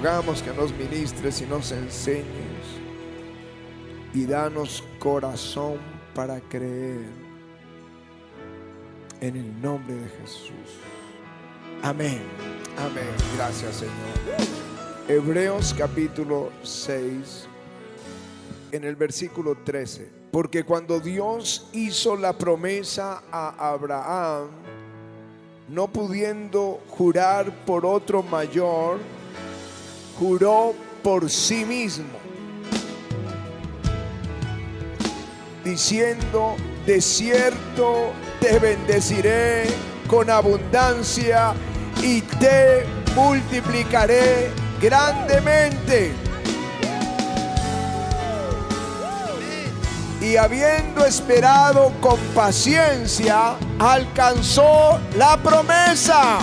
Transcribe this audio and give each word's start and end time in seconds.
rogamos 0.00 0.42
que 0.42 0.50
nos 0.54 0.72
ministres 0.72 1.42
y 1.42 1.44
nos 1.44 1.72
enseñes 1.72 2.24
y 4.14 4.24
danos 4.24 4.82
corazón 4.98 5.76
para 6.14 6.40
creer 6.40 7.04
en 9.20 9.36
el 9.36 9.60
nombre 9.60 9.94
de 9.94 10.08
Jesús. 10.08 10.78
Amén. 11.82 12.22
Amén. 12.78 13.10
Gracias 13.36 13.76
Señor. 13.76 14.48
Hebreos 15.06 15.74
capítulo 15.76 16.50
6, 16.62 17.46
en 18.72 18.84
el 18.84 18.96
versículo 18.96 19.54
13. 19.64 20.08
Porque 20.32 20.64
cuando 20.64 20.98
Dios 20.98 21.68
hizo 21.74 22.16
la 22.16 22.32
promesa 22.32 23.22
a 23.30 23.70
Abraham, 23.72 24.48
no 25.68 25.88
pudiendo 25.88 26.80
jurar 26.88 27.52
por 27.66 27.84
otro 27.84 28.22
mayor, 28.22 28.98
juró 30.20 30.74
por 31.02 31.30
sí 31.30 31.64
mismo, 31.64 32.18
diciendo, 35.64 36.56
de 36.84 37.00
cierto 37.00 38.12
te 38.38 38.58
bendeciré 38.58 39.64
con 40.06 40.28
abundancia 40.28 41.54
y 42.02 42.20
te 42.20 42.84
multiplicaré 43.16 44.50
grandemente. 44.78 46.12
Y 50.20 50.36
habiendo 50.36 51.06
esperado 51.06 51.94
con 52.02 52.18
paciencia, 52.34 53.54
alcanzó 53.78 55.00
la 55.16 55.38
promesa. 55.38 56.40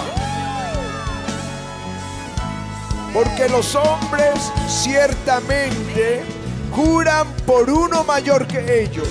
Porque 3.14 3.50
los 3.50 3.76
hombres 3.76 4.52
ciertamente 4.68 6.24
juran 6.72 7.28
por 7.46 7.70
uno 7.70 8.04
mayor 8.04 8.48
que 8.48 8.84
ellos. 8.84 9.08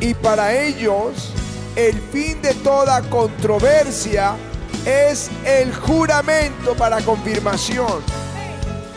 Y 0.00 0.14
para 0.14 0.54
ellos 0.54 1.32
el 1.76 2.00
fin 2.12 2.40
de 2.42 2.54
toda 2.54 3.02
controversia 3.02 4.36
es 4.84 5.30
el 5.44 5.74
juramento 5.74 6.74
para 6.74 7.00
confirmación. 7.00 8.02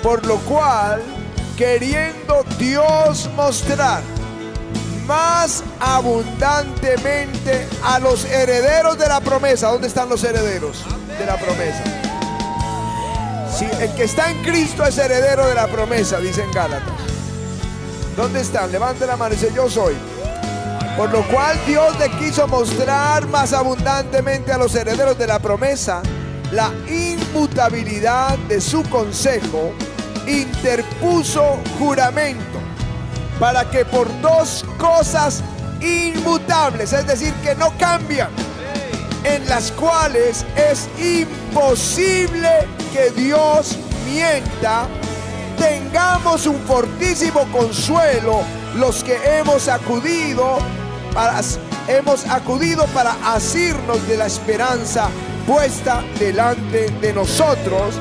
Por 0.04 0.26
lo 0.26 0.38
cual, 0.40 1.02
queriendo 1.58 2.44
Dios 2.59 3.30
mostrar 3.36 4.02
más 5.08 5.64
abundantemente 5.80 7.68
a 7.84 7.98
los 8.00 8.26
herederos 8.26 8.98
de 8.98 9.08
la 9.08 9.22
promesa. 9.22 9.70
¿Dónde 9.70 9.88
están 9.88 10.09
los 10.09 10.24
herederos 10.24 10.84
de 11.18 11.26
la 11.26 11.38
promesa? 11.38 11.97
El 13.66 13.94
que 13.95 14.03
está 14.03 14.30
en 14.30 14.44
Cristo 14.44 14.86
es 14.86 14.97
heredero 15.00 15.47
de 15.47 15.55
la 15.55 15.67
promesa, 15.67 16.19
dicen 16.19 16.52
Gálatas. 16.52 16.94
¿Dónde 18.16 18.41
están? 18.41 18.72
Levante 18.72 19.08
la 19.08 19.17
mano 19.17 19.33
y 19.33 19.38
dice, 19.38 19.52
yo 19.55 19.67
soy. 19.67 19.95
Por 20.95 21.11
lo 21.11 21.23
cual 21.27 21.58
Dios 21.66 21.97
le 22.00 22.09
quiso 22.17 22.47
mostrar 22.47 23.28
más 23.28 23.53
abundantemente 23.53 24.52
a 24.52 24.58
los 24.58 24.75
herederos 24.75 25.17
de 25.17 25.28
la 25.28 25.39
promesa 25.39 26.03
la 26.52 26.72
inmutabilidad 26.88 28.38
de 28.47 28.61
su 28.61 28.83
consejo, 28.83 29.73
interpuso 30.28 31.59
juramento 31.80 32.59
para 33.39 33.69
que 33.69 33.85
por 33.85 34.08
dos 34.22 34.66
cosas 34.78 35.44
inmutables, 35.81 36.94
es 36.94 37.05
decir, 37.05 37.33
que 37.44 37.55
no 37.55 37.73
cambian, 37.78 38.30
en 39.23 39.47
las 39.47 39.72
cuales 39.72 40.45
es 40.55 40.88
imposible 41.00 42.77
que 42.98 43.12
Dios 43.12 43.78
mienta, 44.06 44.88
tengamos 45.59 46.48
un 46.48 46.59
fortísimo 46.62 47.42
consuelo 47.52 48.41
los 48.75 49.03
que 49.03 49.16
hemos 49.38 49.68
acudido 49.68 50.58
para, 51.13 51.41
hemos 51.88 52.25
acudido 52.25 52.85
para 52.88 53.16
asirnos 53.35 54.08
de 54.08 54.18
la 54.18 54.25
esperanza 54.25 55.09
puesta 55.46 56.03
delante 56.18 56.90
de 56.90 57.13
nosotros, 57.13 57.94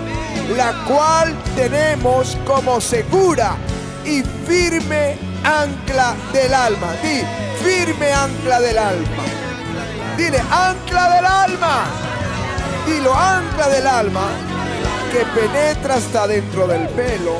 la 0.56 0.72
cual 0.86 1.34
tenemos 1.54 2.38
como 2.46 2.80
segura 2.80 3.54
y 4.02 4.22
firme 4.46 5.18
ancla 5.44 6.14
del 6.32 6.54
alma. 6.54 6.94
Di, 7.02 7.20
firme 7.62 8.12
ancla 8.14 8.60
del 8.60 8.78
alma. 8.78 9.24
Dile, 10.16 10.40
ancla 10.50 11.16
del 11.16 11.26
alma. 11.26 11.84
Dilo, 12.86 13.14
ancla 13.14 13.68
del 13.68 13.86
alma 13.86 14.55
que 15.16 15.24
penetra 15.40 15.94
hasta 15.94 16.26
dentro 16.26 16.66
del 16.66 16.86
pelo, 16.88 17.36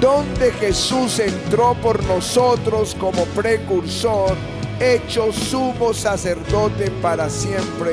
donde 0.00 0.50
Jesús 0.54 1.20
entró 1.20 1.74
por 1.74 2.02
nosotros 2.02 2.96
como 2.98 3.24
precursor, 3.26 4.36
hecho 4.80 5.32
sumo 5.32 5.94
sacerdote 5.94 6.90
para 7.00 7.30
siempre, 7.30 7.92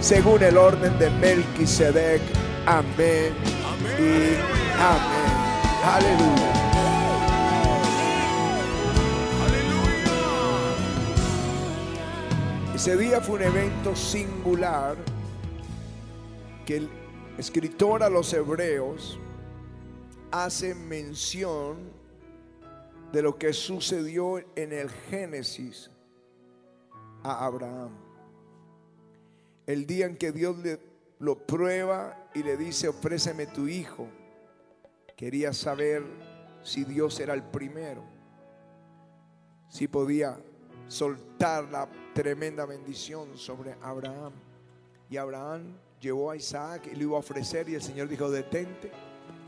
según 0.00 0.44
el 0.44 0.56
orden 0.56 0.96
de 1.00 1.10
Melquisedec. 1.10 2.22
Amén 2.66 3.32
y 3.98 4.36
amén. 4.78 5.30
Aleluya. 5.84 6.52
Ese 12.72 12.96
día 12.96 13.20
fue 13.20 13.34
un 13.34 13.42
evento 13.42 13.96
singular 13.96 14.94
que 16.64 16.99
escritor 17.40 18.02
a 18.02 18.10
los 18.10 18.34
hebreos 18.34 19.18
hace 20.30 20.74
mención 20.74 21.90
de 23.12 23.22
lo 23.22 23.38
que 23.38 23.54
sucedió 23.54 24.38
en 24.56 24.74
el 24.74 24.90
Génesis 24.90 25.90
a 27.22 27.46
Abraham. 27.46 27.92
El 29.66 29.86
día 29.86 30.04
en 30.04 30.18
que 30.18 30.32
Dios 30.32 30.58
le, 30.58 30.80
lo 31.18 31.46
prueba 31.46 32.28
y 32.34 32.42
le 32.42 32.58
dice, 32.58 32.88
ofréceme 32.88 33.46
tu 33.46 33.68
hijo. 33.68 34.06
Quería 35.16 35.54
saber 35.54 36.04
si 36.62 36.84
Dios 36.84 37.18
era 37.20 37.32
el 37.32 37.42
primero, 37.42 38.04
si 39.70 39.88
podía 39.88 40.38
soltar 40.88 41.64
la 41.70 41.88
tremenda 42.12 42.66
bendición 42.66 43.38
sobre 43.38 43.76
Abraham. 43.80 44.34
Y 45.08 45.16
Abraham 45.16 45.74
llevó 46.00 46.30
a 46.30 46.36
Isaac 46.36 46.88
y 46.90 46.96
lo 46.96 47.02
iba 47.02 47.16
a 47.16 47.20
ofrecer 47.20 47.68
y 47.68 47.74
el 47.74 47.82
Señor 47.82 48.08
dijo, 48.08 48.30
detente, 48.30 48.90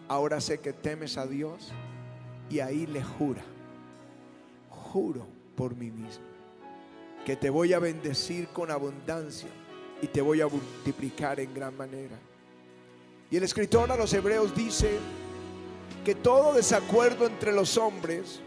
ahora 0.09 0.41
sé 0.41 0.59
que 0.59 0.73
temes 0.73 1.17
a 1.17 1.27
Dios. 1.27 1.73
Y 2.51 2.61
ahí 2.61 2.87
le 2.87 3.03
jura, 3.03 3.43
juro 4.69 5.27
por 5.57 5.75
mí 5.75 5.91
mismo, 5.91 6.25
que 7.25 7.35
te 7.35 7.49
voy 7.49 7.73
a 7.73 7.79
bendecir 7.79 8.49
con 8.49 8.71
abundancia 8.71 9.49
y 10.03 10.07
te 10.07 10.21
voy 10.21 10.43
a 10.43 10.49
multiplicar 10.49 11.41
en 11.41 11.55
gran 11.55 11.75
manera. 11.77 12.19
Y 13.31 13.37
el 13.39 13.45
escritor 13.45 13.91
a 13.91 13.97
los 13.97 14.13
hebreos 14.13 14.55
dice 14.55 14.99
que 16.05 16.15
todo 16.15 16.53
desacuerdo 16.53 17.27
entre 17.27 17.53
los 17.53 17.79
hombres 17.79 18.41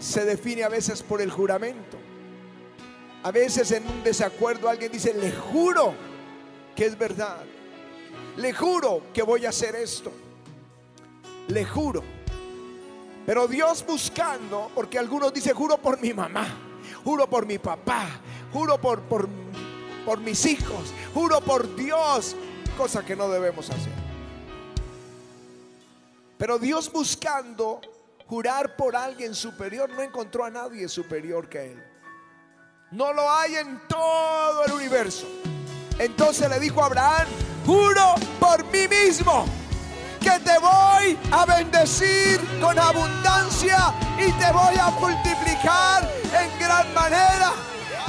se 0.00 0.24
define 0.24 0.64
a 0.64 0.68
veces 0.68 1.02
por 1.02 1.20
el 1.20 1.30
juramento. 1.30 1.98
A 3.22 3.30
veces 3.30 3.70
en 3.70 3.86
un 3.86 4.02
desacuerdo 4.02 4.68
alguien 4.68 4.90
dice, 4.90 5.14
le 5.14 5.30
juro 5.30 5.94
que 6.78 6.86
es 6.86 6.96
verdad. 6.96 7.44
Le 8.36 8.52
juro 8.52 9.02
que 9.12 9.20
voy 9.22 9.44
a 9.44 9.48
hacer 9.48 9.74
esto. 9.74 10.12
Le 11.48 11.64
juro. 11.64 12.04
Pero 13.26 13.48
Dios 13.48 13.84
buscando, 13.84 14.70
porque 14.76 14.96
algunos 14.96 15.34
dicen, 15.34 15.56
juro 15.56 15.78
por 15.78 16.00
mi 16.00 16.14
mamá, 16.14 16.46
juro 17.02 17.28
por 17.28 17.46
mi 17.46 17.58
papá, 17.58 18.06
juro 18.52 18.80
por, 18.80 19.00
por, 19.02 19.28
por 20.06 20.20
mis 20.20 20.46
hijos, 20.46 20.94
juro 21.12 21.40
por 21.40 21.74
Dios, 21.74 22.36
cosa 22.76 23.04
que 23.04 23.16
no 23.16 23.28
debemos 23.28 23.68
hacer. 23.70 23.92
Pero 26.38 26.60
Dios 26.60 26.92
buscando 26.92 27.80
jurar 28.28 28.76
por 28.76 28.94
alguien 28.94 29.34
superior, 29.34 29.90
no 29.90 30.00
encontró 30.00 30.44
a 30.44 30.50
nadie 30.50 30.88
superior 30.88 31.48
que 31.48 31.72
él. 31.72 31.84
No 32.92 33.12
lo 33.12 33.28
hay 33.28 33.56
en 33.56 33.80
todo 33.88 34.64
el 34.64 34.72
universo. 34.74 35.26
Entonces 35.98 36.48
le 36.48 36.60
dijo 36.60 36.82
a 36.82 36.86
Abraham, 36.86 37.26
juro 37.66 38.14
por 38.38 38.64
mí 38.66 38.86
mismo 38.88 39.46
que 40.20 40.30
te 40.40 40.58
voy 40.58 41.18
a 41.30 41.44
bendecir 41.46 42.40
con 42.60 42.78
abundancia 42.78 43.94
y 44.18 44.30
te 44.32 44.52
voy 44.52 44.76
a 44.80 44.90
multiplicar 44.90 46.10
en 46.32 46.58
gran 46.58 46.92
manera. 46.94 47.52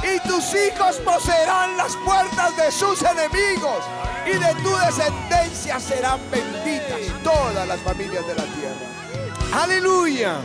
Y 0.02 0.28
tus 0.28 0.44
hijos 0.54 0.96
poseerán 1.04 1.76
las 1.76 1.94
puertas 1.96 2.56
de 2.56 2.72
sus 2.72 3.02
enemigos 3.02 3.84
y 4.26 4.30
de 4.30 4.54
tu 4.62 4.74
descendencia 4.76 5.78
serán 5.78 6.20
benditas 6.30 7.00
todas 7.22 7.66
las 7.68 7.80
familias 7.80 8.26
de 8.26 8.34
la 8.34 8.44
tierra. 8.44 9.62
Aleluya. 9.62 10.36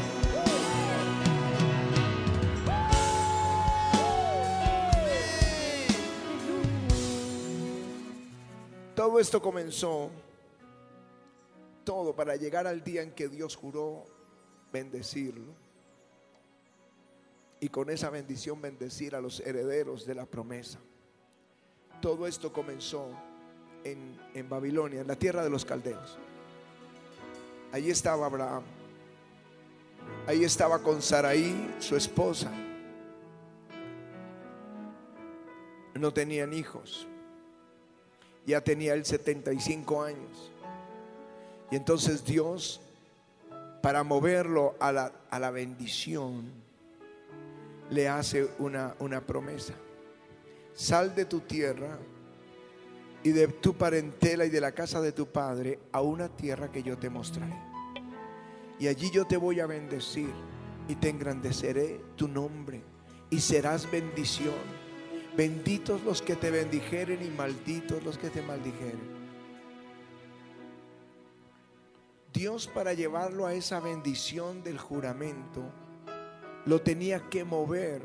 Todo 9.06 9.20
esto 9.20 9.40
comenzó 9.40 10.10
todo 11.84 12.16
para 12.16 12.36
llegar 12.38 12.66
al 12.66 12.84
día 12.84 13.04
en 13.04 13.12
que 13.12 13.28
Dios 13.28 13.56
juró 13.56 14.04
bendecirlo. 14.74 15.54
Y 17.60 17.70
con 17.70 17.92
esa 17.92 18.10
bendición 18.10 18.60
bendecir 18.60 19.16
a 19.16 19.22
los 19.22 19.42
herederos 19.42 20.08
de 20.08 20.16
la 20.16 20.26
promesa. 20.26 20.80
Todo 22.02 22.26
esto 22.26 22.52
comenzó 22.52 23.12
en, 23.84 24.20
en 24.34 24.50
Babilonia, 24.50 25.02
en 25.02 25.08
la 25.08 25.16
tierra 25.16 25.44
de 25.44 25.52
los 25.52 25.66
caldeos. 25.66 26.18
Allí 27.72 27.92
estaba 27.92 28.26
Abraham. 28.26 28.64
Ahí 30.26 30.44
estaba 30.44 30.80
con 30.82 31.04
Saraí, 31.04 31.76
su 31.78 31.96
esposa. 31.96 32.52
No 35.94 36.12
tenían 36.12 36.54
hijos. 36.54 37.08
Ya 38.46 38.62
tenía 38.62 38.94
él 38.94 39.06
75 39.06 40.04
años. 40.04 40.52
Y 41.72 41.76
entonces 41.76 42.24
Dios, 42.24 42.82
para 43.82 44.04
moverlo 44.04 44.76
a 44.80 44.92
la, 44.92 45.12
a 45.30 45.40
la 45.40 45.52
bendición, 45.52 46.52
le 47.90 48.08
hace 48.08 48.48
una, 48.60 48.96
una 49.00 49.22
promesa. 49.22 49.74
Sal 50.74 51.16
de 51.16 51.26
tu 51.26 51.42
tierra 51.42 51.98
y 53.24 53.32
de 53.32 53.48
tu 53.48 53.74
parentela 53.74 54.46
y 54.46 54.50
de 54.50 54.62
la 54.62 54.72
casa 54.72 55.02
de 55.02 55.12
tu 55.12 55.28
padre 55.28 55.80
a 55.92 56.02
una 56.02 56.30
tierra 56.30 56.72
que 56.72 56.84
yo 56.84 56.98
te 56.98 57.10
mostraré. 57.10 57.56
Y 58.80 58.88
allí 58.88 59.10
yo 59.10 59.26
te 59.26 59.38
voy 59.38 59.60
a 59.60 59.66
bendecir 59.66 60.30
y 60.88 60.96
te 60.96 61.10
engrandeceré 61.10 62.02
tu 62.16 62.28
nombre 62.28 62.82
y 63.30 63.40
serás 63.40 63.90
bendición. 63.90 64.85
Benditos 65.38 66.02
los 66.04 66.22
que 66.22 66.36
te 66.36 66.50
bendijeren 66.50 67.22
y 67.22 67.30
malditos 67.30 68.02
los 68.04 68.18
que 68.18 68.30
te 68.30 68.42
maldijeren. 68.42 69.16
Dios 72.32 72.68
para 72.68 72.94
llevarlo 72.94 73.46
a 73.46 73.54
esa 73.54 73.80
bendición 73.80 74.64
del 74.64 74.78
juramento, 74.78 75.64
lo 76.66 76.82
tenía 76.82 77.30
que 77.30 77.44
mover 77.44 78.02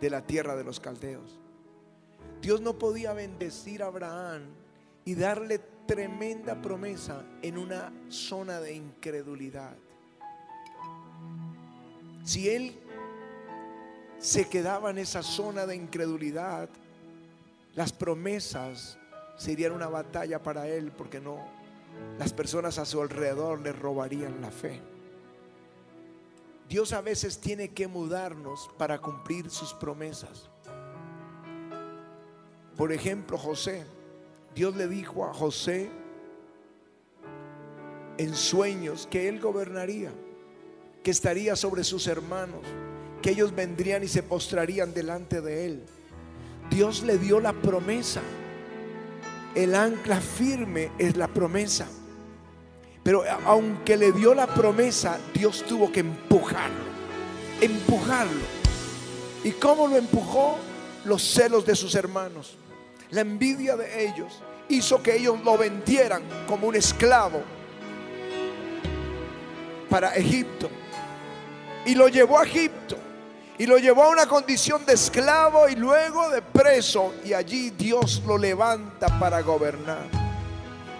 de 0.00 0.10
la 0.10 0.26
tierra 0.26 0.56
de 0.56 0.64
los 0.64 0.78
caldeos. 0.78 1.38
Dios 2.40 2.60
no 2.60 2.78
podía 2.78 3.12
bendecir 3.12 3.82
a 3.82 3.86
Abraham 3.86 4.42
y 5.04 5.14
darle 5.14 5.58
tremenda 5.86 6.60
promesa 6.60 7.24
en 7.42 7.58
una 7.58 7.92
zona 8.08 8.60
de 8.60 8.74
incredulidad. 8.74 9.76
Si 12.24 12.50
él 12.50 12.78
se 14.18 14.48
quedaba 14.48 14.90
en 14.90 14.98
esa 14.98 15.22
zona 15.22 15.66
de 15.66 15.76
incredulidad, 15.76 16.68
las 17.74 17.92
promesas 17.92 18.98
serían 19.36 19.72
una 19.72 19.88
batalla 19.88 20.42
para 20.42 20.66
él 20.66 20.90
porque 20.90 21.20
no 21.20 21.38
las 22.18 22.32
personas 22.32 22.78
a 22.78 22.84
su 22.84 23.00
alrededor 23.00 23.60
le 23.60 23.72
robarían 23.72 24.40
la 24.40 24.50
fe. 24.50 24.80
Dios 26.68 26.92
a 26.92 27.00
veces 27.00 27.38
tiene 27.38 27.70
que 27.70 27.88
mudarnos 27.88 28.68
para 28.76 28.98
cumplir 28.98 29.50
sus 29.50 29.72
promesas. 29.72 30.50
Por 32.76 32.92
ejemplo, 32.92 33.38
José, 33.38 33.86
Dios 34.54 34.76
le 34.76 34.86
dijo 34.86 35.24
a 35.24 35.32
José 35.32 35.90
en 38.18 38.34
sueños 38.34 39.08
que 39.10 39.28
él 39.28 39.40
gobernaría, 39.40 40.12
que 41.02 41.10
estaría 41.10 41.56
sobre 41.56 41.84
sus 41.84 42.06
hermanos, 42.06 42.66
que 43.20 43.30
ellos 43.30 43.54
vendrían 43.54 44.02
y 44.04 44.08
se 44.08 44.22
postrarían 44.22 44.94
delante 44.94 45.40
de 45.40 45.66
él. 45.66 45.82
Dios 46.70 47.02
le 47.02 47.18
dio 47.18 47.40
la 47.40 47.52
promesa. 47.52 48.20
El 49.54 49.74
ancla 49.74 50.20
firme 50.20 50.90
es 50.98 51.16
la 51.16 51.28
promesa. 51.28 51.88
Pero 53.02 53.24
aunque 53.46 53.96
le 53.96 54.12
dio 54.12 54.34
la 54.34 54.46
promesa, 54.46 55.18
Dios 55.32 55.64
tuvo 55.66 55.90
que 55.90 56.00
empujarlo. 56.00 56.84
Empujarlo. 57.60 58.58
¿Y 59.44 59.52
cómo 59.52 59.88
lo 59.88 59.96
empujó? 59.96 60.56
Los 61.04 61.22
celos 61.22 61.64
de 61.64 61.74
sus 61.74 61.94
hermanos. 61.94 62.58
La 63.10 63.22
envidia 63.22 63.76
de 63.76 64.06
ellos 64.06 64.42
hizo 64.68 65.02
que 65.02 65.16
ellos 65.16 65.42
lo 65.42 65.56
vendieran 65.56 66.22
como 66.46 66.66
un 66.68 66.76
esclavo 66.76 67.42
para 69.88 70.14
Egipto. 70.14 70.68
Y 71.86 71.94
lo 71.94 72.08
llevó 72.08 72.38
a 72.38 72.44
Egipto. 72.44 72.98
Y 73.58 73.66
lo 73.66 73.78
llevó 73.78 74.04
a 74.04 74.08
una 74.08 74.26
condición 74.26 74.86
de 74.86 74.92
esclavo 74.94 75.68
y 75.68 75.74
luego 75.74 76.30
de 76.30 76.42
preso. 76.42 77.12
Y 77.24 77.32
allí 77.32 77.70
Dios 77.70 78.22
lo 78.24 78.38
levanta 78.38 79.18
para 79.18 79.40
gobernar. 79.42 80.28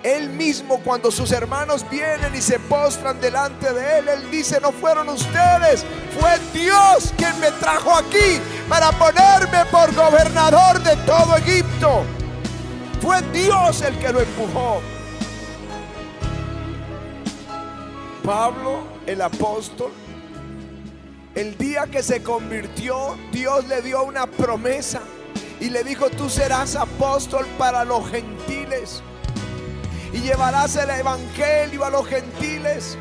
Él 0.02 0.28
mismo 0.30 0.80
cuando 0.84 1.10
sus 1.10 1.32
hermanos 1.32 1.84
vienen 1.90 2.34
y 2.34 2.40
se 2.40 2.58
postran 2.60 3.20
delante 3.20 3.72
de 3.72 3.98
Él, 3.98 4.08
Él 4.08 4.30
dice, 4.30 4.60
no 4.60 4.70
fueron 4.70 5.08
ustedes, 5.08 5.84
fue 6.18 6.38
Dios 6.52 7.12
quien 7.16 7.38
me 7.40 7.50
trajo 7.52 7.92
aquí 7.96 8.40
para 8.68 8.92
ponerme 8.92 9.64
por 9.70 9.92
gobernador 9.94 10.80
de 10.82 10.96
todo 10.98 11.36
Egipto. 11.36 12.04
Fue 13.02 13.20
Dios 13.32 13.82
el 13.82 13.98
que 13.98 14.12
lo 14.12 14.20
empujó. 14.20 14.80
Pablo, 18.24 18.82
el 19.06 19.20
apóstol, 19.20 19.90
el 21.38 21.56
día 21.56 21.86
que 21.86 22.02
se 22.02 22.20
convirtió, 22.20 23.16
Dios 23.30 23.64
le 23.68 23.80
dio 23.80 24.02
una 24.02 24.26
promesa 24.26 25.00
y 25.60 25.70
le 25.70 25.84
dijo, 25.84 26.10
tú 26.10 26.28
serás 26.28 26.74
apóstol 26.74 27.46
para 27.56 27.84
los 27.84 28.10
gentiles 28.10 29.04
y 30.12 30.18
llevarás 30.18 30.74
el 30.74 30.90
evangelio 30.90 31.84
a 31.84 31.90
los 31.90 32.08
gentiles. 32.08 32.98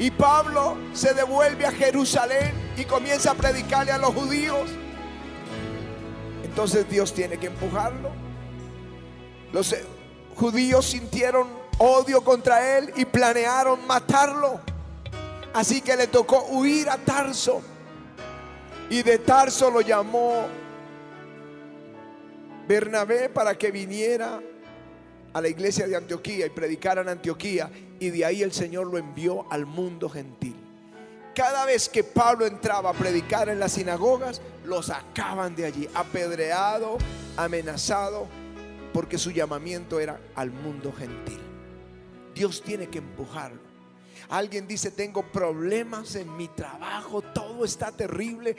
Y 0.00 0.10
Pablo 0.10 0.76
se 0.92 1.14
devuelve 1.14 1.64
a 1.64 1.70
Jerusalén 1.70 2.52
y 2.76 2.86
comienza 2.86 3.30
a 3.30 3.34
predicarle 3.34 3.92
a 3.92 3.98
los 3.98 4.12
judíos. 4.12 4.68
Entonces 6.42 6.90
Dios 6.90 7.14
tiene 7.14 7.38
que 7.38 7.46
empujarlo. 7.46 8.10
Los 9.52 9.76
judíos 10.34 10.86
sintieron 10.86 11.46
odio 11.78 12.20
contra 12.24 12.78
él 12.78 12.92
y 12.96 13.04
planearon 13.04 13.86
matarlo. 13.86 14.71
Así 15.54 15.82
que 15.82 15.96
le 15.96 16.06
tocó 16.06 16.46
huir 16.46 16.88
a 16.88 16.96
Tarso. 16.98 17.62
Y 18.88 19.02
de 19.02 19.18
Tarso 19.18 19.70
lo 19.70 19.80
llamó 19.80 20.46
Bernabé 22.66 23.28
para 23.28 23.56
que 23.56 23.70
viniera 23.70 24.40
a 25.32 25.40
la 25.40 25.48
iglesia 25.48 25.86
de 25.86 25.96
Antioquía 25.96 26.46
y 26.46 26.50
predicara 26.50 27.02
en 27.02 27.08
Antioquía. 27.08 27.70
Y 27.98 28.10
de 28.10 28.24
ahí 28.24 28.42
el 28.42 28.52
Señor 28.52 28.86
lo 28.86 28.98
envió 28.98 29.46
al 29.50 29.66
mundo 29.66 30.08
gentil. 30.08 30.56
Cada 31.34 31.64
vez 31.64 31.88
que 31.88 32.04
Pablo 32.04 32.46
entraba 32.46 32.90
a 32.90 32.92
predicar 32.92 33.48
en 33.48 33.58
las 33.58 33.72
sinagogas, 33.72 34.42
lo 34.64 34.82
sacaban 34.82 35.56
de 35.56 35.64
allí, 35.64 35.88
apedreado, 35.94 36.98
amenazado, 37.38 38.26
porque 38.92 39.16
su 39.16 39.30
llamamiento 39.30 39.98
era 39.98 40.20
al 40.34 40.50
mundo 40.50 40.92
gentil. 40.92 41.40
Dios 42.34 42.62
tiene 42.62 42.88
que 42.88 42.98
empujarlo. 42.98 43.61
Alguien 44.32 44.66
dice, 44.66 44.90
tengo 44.90 45.20
problemas 45.30 46.14
en 46.14 46.34
mi 46.38 46.48
trabajo, 46.48 47.20
todo 47.20 47.66
está 47.66 47.92
terrible. 47.92 48.56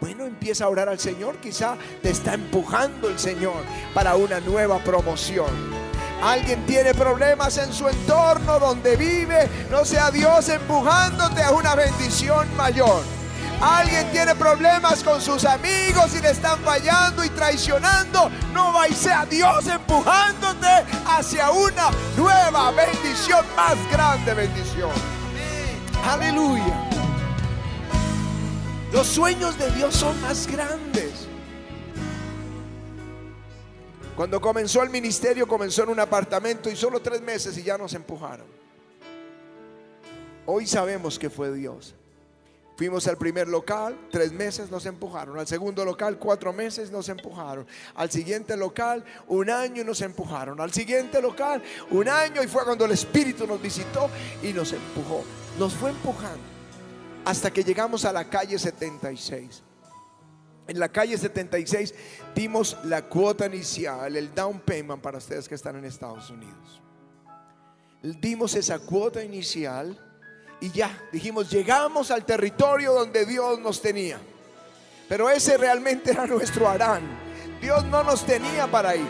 Bueno, 0.00 0.24
empieza 0.24 0.64
a 0.64 0.70
orar 0.70 0.88
al 0.88 0.98
Señor, 0.98 1.36
quizá 1.36 1.76
te 2.00 2.08
está 2.08 2.32
empujando 2.32 3.10
el 3.10 3.18
Señor 3.18 3.62
para 3.92 4.16
una 4.16 4.40
nueva 4.40 4.78
promoción. 4.78 5.50
Alguien 6.22 6.64
tiene 6.64 6.94
problemas 6.94 7.58
en 7.58 7.74
su 7.74 7.90
entorno 7.90 8.58
donde 8.58 8.96
vive, 8.96 9.50
no 9.70 9.84
sea 9.84 10.10
Dios 10.10 10.48
empujándote 10.48 11.42
a 11.42 11.50
una 11.50 11.74
bendición 11.74 12.48
mayor. 12.56 13.02
Alguien 13.62 14.10
tiene 14.10 14.34
problemas 14.34 15.04
con 15.04 15.20
sus 15.20 15.44
amigos 15.44 16.16
y 16.16 16.20
le 16.20 16.30
están 16.30 16.58
fallando 16.62 17.24
y 17.24 17.28
traicionando. 17.28 18.28
No 18.52 18.72
va 18.72 18.88
y 18.88 18.92
sea 18.92 19.24
Dios 19.24 19.68
empujándote 19.68 20.66
hacia 21.06 21.48
una 21.52 21.90
nueva 22.16 22.72
bendición, 22.72 23.46
más 23.54 23.76
grande 23.92 24.34
bendición. 24.34 24.90
Aleluya. 26.04 26.90
Los 28.92 29.06
sueños 29.06 29.56
de 29.56 29.70
Dios 29.70 29.94
son 29.94 30.20
más 30.22 30.48
grandes. 30.48 31.28
Cuando 34.16 34.40
comenzó 34.40 34.82
el 34.82 34.90
ministerio, 34.90 35.46
comenzó 35.46 35.84
en 35.84 35.90
un 35.90 36.00
apartamento 36.00 36.68
y 36.68 36.74
solo 36.74 37.00
tres 37.00 37.22
meses 37.22 37.56
y 37.56 37.62
ya 37.62 37.78
nos 37.78 37.94
empujaron. 37.94 38.46
Hoy 40.46 40.66
sabemos 40.66 41.16
que 41.16 41.30
fue 41.30 41.52
Dios. 41.52 41.94
Fuimos 42.76 43.06
al 43.06 43.18
primer 43.18 43.48
local, 43.48 43.98
tres 44.10 44.32
meses 44.32 44.70
nos 44.70 44.86
empujaron. 44.86 45.38
Al 45.38 45.46
segundo 45.46 45.84
local, 45.84 46.18
cuatro 46.18 46.52
meses 46.52 46.90
nos 46.90 47.08
empujaron. 47.08 47.66
Al 47.94 48.10
siguiente 48.10 48.56
local, 48.56 49.04
un 49.28 49.50
año 49.50 49.84
nos 49.84 50.00
empujaron. 50.00 50.60
Al 50.60 50.72
siguiente 50.72 51.20
local, 51.20 51.62
un 51.90 52.08
año 52.08 52.42
y 52.42 52.48
fue 52.48 52.64
cuando 52.64 52.86
el 52.86 52.92
Espíritu 52.92 53.46
nos 53.46 53.60
visitó 53.60 54.08
y 54.42 54.52
nos 54.52 54.72
empujó. 54.72 55.22
Nos 55.58 55.74
fue 55.74 55.90
empujando 55.90 56.52
hasta 57.24 57.52
que 57.52 57.62
llegamos 57.62 58.04
a 58.04 58.12
la 58.12 58.28
calle 58.28 58.58
76. 58.58 59.62
En 60.68 60.78
la 60.78 60.88
calle 60.88 61.18
76 61.18 61.94
dimos 62.34 62.76
la 62.84 63.02
cuota 63.02 63.46
inicial, 63.46 64.16
el 64.16 64.34
down 64.34 64.60
payment 64.60 65.02
para 65.02 65.18
ustedes 65.18 65.48
que 65.48 65.54
están 65.54 65.76
en 65.76 65.84
Estados 65.84 66.30
Unidos. 66.30 66.80
dimos 68.02 68.54
esa 68.54 68.78
cuota 68.80 69.22
inicial 69.22 70.11
y 70.62 70.70
ya, 70.70 70.96
dijimos, 71.10 71.50
llegamos 71.50 72.12
al 72.12 72.24
territorio 72.24 72.92
donde 72.92 73.26
Dios 73.26 73.58
nos 73.58 73.82
tenía. 73.82 74.20
Pero 75.08 75.28
ese 75.28 75.58
realmente 75.58 76.12
era 76.12 76.24
nuestro 76.24 76.68
Arán. 76.68 77.02
Dios 77.60 77.84
no 77.86 78.04
nos 78.04 78.24
tenía 78.24 78.68
para 78.68 78.94
ir. 78.94 79.08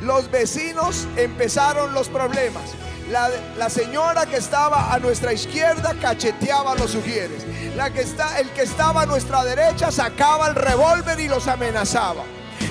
Los 0.00 0.30
vecinos 0.30 1.06
empezaron 1.18 1.92
los 1.92 2.08
problemas. 2.08 2.70
La, 3.10 3.68
señora 3.68 4.24
que 4.24 4.36
estaba 4.36 4.92
a 4.92 4.98
nuestra 4.98 5.34
izquierda 5.34 5.94
cacheteaba 6.00 6.72
a 6.72 6.76
los 6.76 6.92
sugieres. 6.92 7.44
La 7.76 7.92
que 7.92 8.00
está, 8.00 8.40
el 8.40 8.48
que 8.52 8.62
estaba 8.62 9.02
a 9.02 9.06
nuestra 9.06 9.44
derecha 9.44 9.92
sacaba 9.92 10.48
el 10.48 10.54
revólver 10.54 11.20
y 11.20 11.28
los 11.28 11.46
amenazaba. 11.46 12.24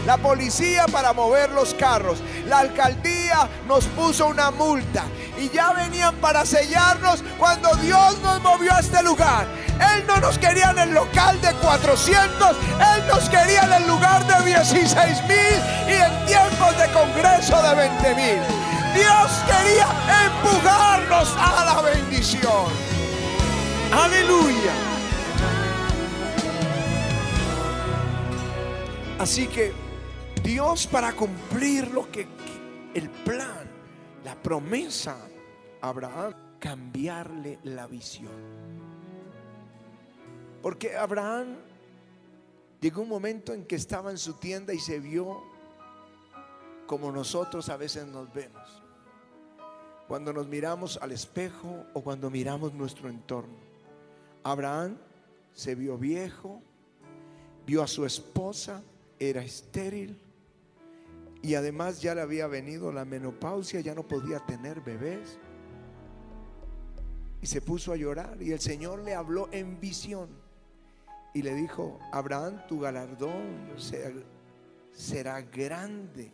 La 0.08 0.18
policía 0.18 0.88
para 0.92 1.14
mover 1.14 1.52
los 1.52 1.76
carros. 1.76 2.20
La 2.48 2.60
alcaldía 2.60 3.48
nos 3.68 3.86
puso 3.86 4.28
una 4.28 4.50
multa. 4.50 5.04
Y 5.38 5.50
ya 5.50 5.74
venían 5.74 6.16
para 6.16 6.46
sellarnos 6.46 7.24
cuando 7.38 7.74
Dios 7.76 8.18
nos 8.22 8.42
movió 8.42 8.74
a 8.74 8.80
este 8.80 9.04
lugar. 9.04 9.46
Él 9.94 10.06
no 10.08 10.18
nos 10.18 10.38
quería 10.38 10.72
en 10.72 10.80
el 10.80 10.94
local 10.94 11.40
de 11.42 11.52
400. 11.54 12.56
Él 12.96 13.08
nos 13.08 13.30
quería 13.30 13.64
en 13.64 13.74
el 13.74 13.88
lugar 13.88 14.26
de 14.26 14.46
16 14.46 15.24
mil 15.24 15.60
y 15.88 15.94
en 15.94 16.26
tiempos 16.26 16.78
de 16.78 16.92
congreso 16.94 17.62
de 17.62 17.76
20 17.76 18.16
mil. 18.16 18.66
Dios 18.96 19.32
quería 19.46 19.88
empujarnos 20.26 21.36
a 21.38 21.66
la 21.66 21.82
bendición. 21.82 22.72
Aleluya. 23.92 24.72
Así 29.20 29.48
que 29.48 29.74
Dios 30.44 30.88
para 30.88 31.14
cumplir 31.14 31.92
lo 31.92 32.10
que 32.12 32.28
el 32.94 33.10
plan, 33.10 33.70
la 34.26 34.34
promesa 34.34 35.16
a 35.82 35.88
Abraham, 35.88 36.34
cambiarle 36.60 37.60
la 37.64 37.86
visión. 37.86 38.32
Porque 40.64 40.98
Abraham 40.98 41.58
llegó 42.82 43.04
un 43.04 43.10
momento 43.10 43.54
en 43.54 43.66
que 43.66 43.76
estaba 43.76 44.10
en 44.10 44.18
su 44.18 44.34
tienda 44.34 44.74
y 44.74 44.80
se 44.80 45.00
vio 45.00 45.44
como 46.88 47.12
nosotros 47.12 47.70
a 47.70 47.78
veces 47.78 48.08
nos 48.08 48.34
vemos 48.34 48.82
cuando 50.08 50.34
nos 50.34 50.48
miramos 50.48 50.98
al 51.02 51.12
espejo 51.12 51.86
o 51.94 52.02
cuando 52.02 52.30
miramos 52.30 52.74
nuestro 52.74 53.10
entorno. 53.10 53.58
Abraham 54.44 54.98
se 55.54 55.76
vio 55.76 55.98
viejo, 55.98 56.62
vio 57.66 57.84
a 57.84 57.88
su 57.88 58.06
esposa, 58.06 58.84
era 59.20 59.44
estéril 59.44 60.20
y 61.46 61.54
además 61.54 62.02
ya 62.02 62.16
le 62.16 62.22
había 62.22 62.48
venido 62.48 62.92
la 62.92 63.06
menopausia, 63.06 63.80
ya 63.80 63.94
no 63.94 64.02
podía 64.02 64.40
tener 64.40 64.82
bebés. 64.82 65.38
Y 67.42 67.46
se 67.46 67.62
puso 67.62 67.94
a 67.94 67.96
llorar 67.96 68.42
y 68.42 68.52
el 68.52 68.60
Señor 68.60 69.04
le 69.04 69.14
habló 69.14 69.50
en 69.52 69.80
visión 69.80 70.28
y 71.36 71.44
le 71.44 71.54
dijo, 71.54 72.00
Abraham, 72.12 72.66
tu 72.68 72.80
galardón 72.80 73.70
será, 74.92 75.42
grande. 75.42 76.32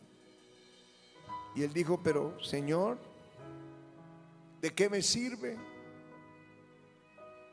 Y 1.56 1.63
él 1.63 1.74
dijo, 1.74 2.01
pero 2.01 2.41
Señor, 2.41 2.98
¿De 4.62 4.72
qué 4.72 4.89
me 4.89 5.01
sirve? 5.01 5.58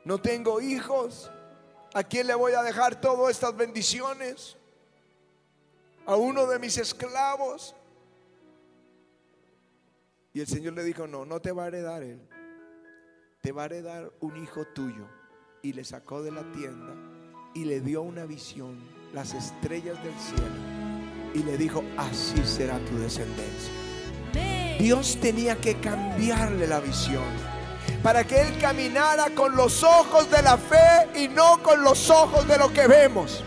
No 0.04 0.20
tengo 0.20 0.60
hijos. 0.60 1.30
¿A 1.94 2.04
quién 2.04 2.26
le 2.26 2.34
voy 2.34 2.52
a 2.52 2.62
dejar 2.62 3.00
todas 3.00 3.30
estas 3.30 3.56
bendiciones? 3.56 4.57
¿A 6.08 6.16
uno 6.16 6.46
de 6.46 6.58
mis 6.58 6.78
esclavos? 6.78 7.74
Y 10.32 10.40
el 10.40 10.46
Señor 10.46 10.72
le 10.72 10.82
dijo, 10.82 11.06
no, 11.06 11.26
no 11.26 11.38
te 11.42 11.52
va 11.52 11.64
a 11.64 11.66
heredar 11.68 12.02
él. 12.02 12.26
Te 13.42 13.52
va 13.52 13.64
a 13.64 13.66
heredar 13.66 14.10
un 14.20 14.42
hijo 14.42 14.64
tuyo. 14.68 15.06
Y 15.60 15.74
le 15.74 15.84
sacó 15.84 16.22
de 16.22 16.30
la 16.30 16.50
tienda 16.52 16.94
y 17.52 17.66
le 17.66 17.82
dio 17.82 18.00
una 18.00 18.24
visión, 18.24 18.78
las 19.12 19.34
estrellas 19.34 20.02
del 20.02 20.14
cielo. 20.14 21.34
Y 21.34 21.42
le 21.42 21.58
dijo, 21.58 21.84
así 21.98 22.42
será 22.42 22.78
tu 22.86 22.98
descendencia. 22.98 23.72
Dios 24.78 25.18
tenía 25.20 25.60
que 25.60 25.78
cambiarle 25.78 26.66
la 26.66 26.80
visión 26.80 27.28
para 28.02 28.24
que 28.24 28.40
él 28.40 28.58
caminara 28.58 29.34
con 29.34 29.54
los 29.54 29.82
ojos 29.82 30.30
de 30.30 30.40
la 30.40 30.56
fe 30.56 31.20
y 31.20 31.28
no 31.28 31.62
con 31.62 31.82
los 31.82 32.08
ojos 32.08 32.48
de 32.48 32.56
lo 32.56 32.72
que 32.72 32.86
vemos. 32.86 33.44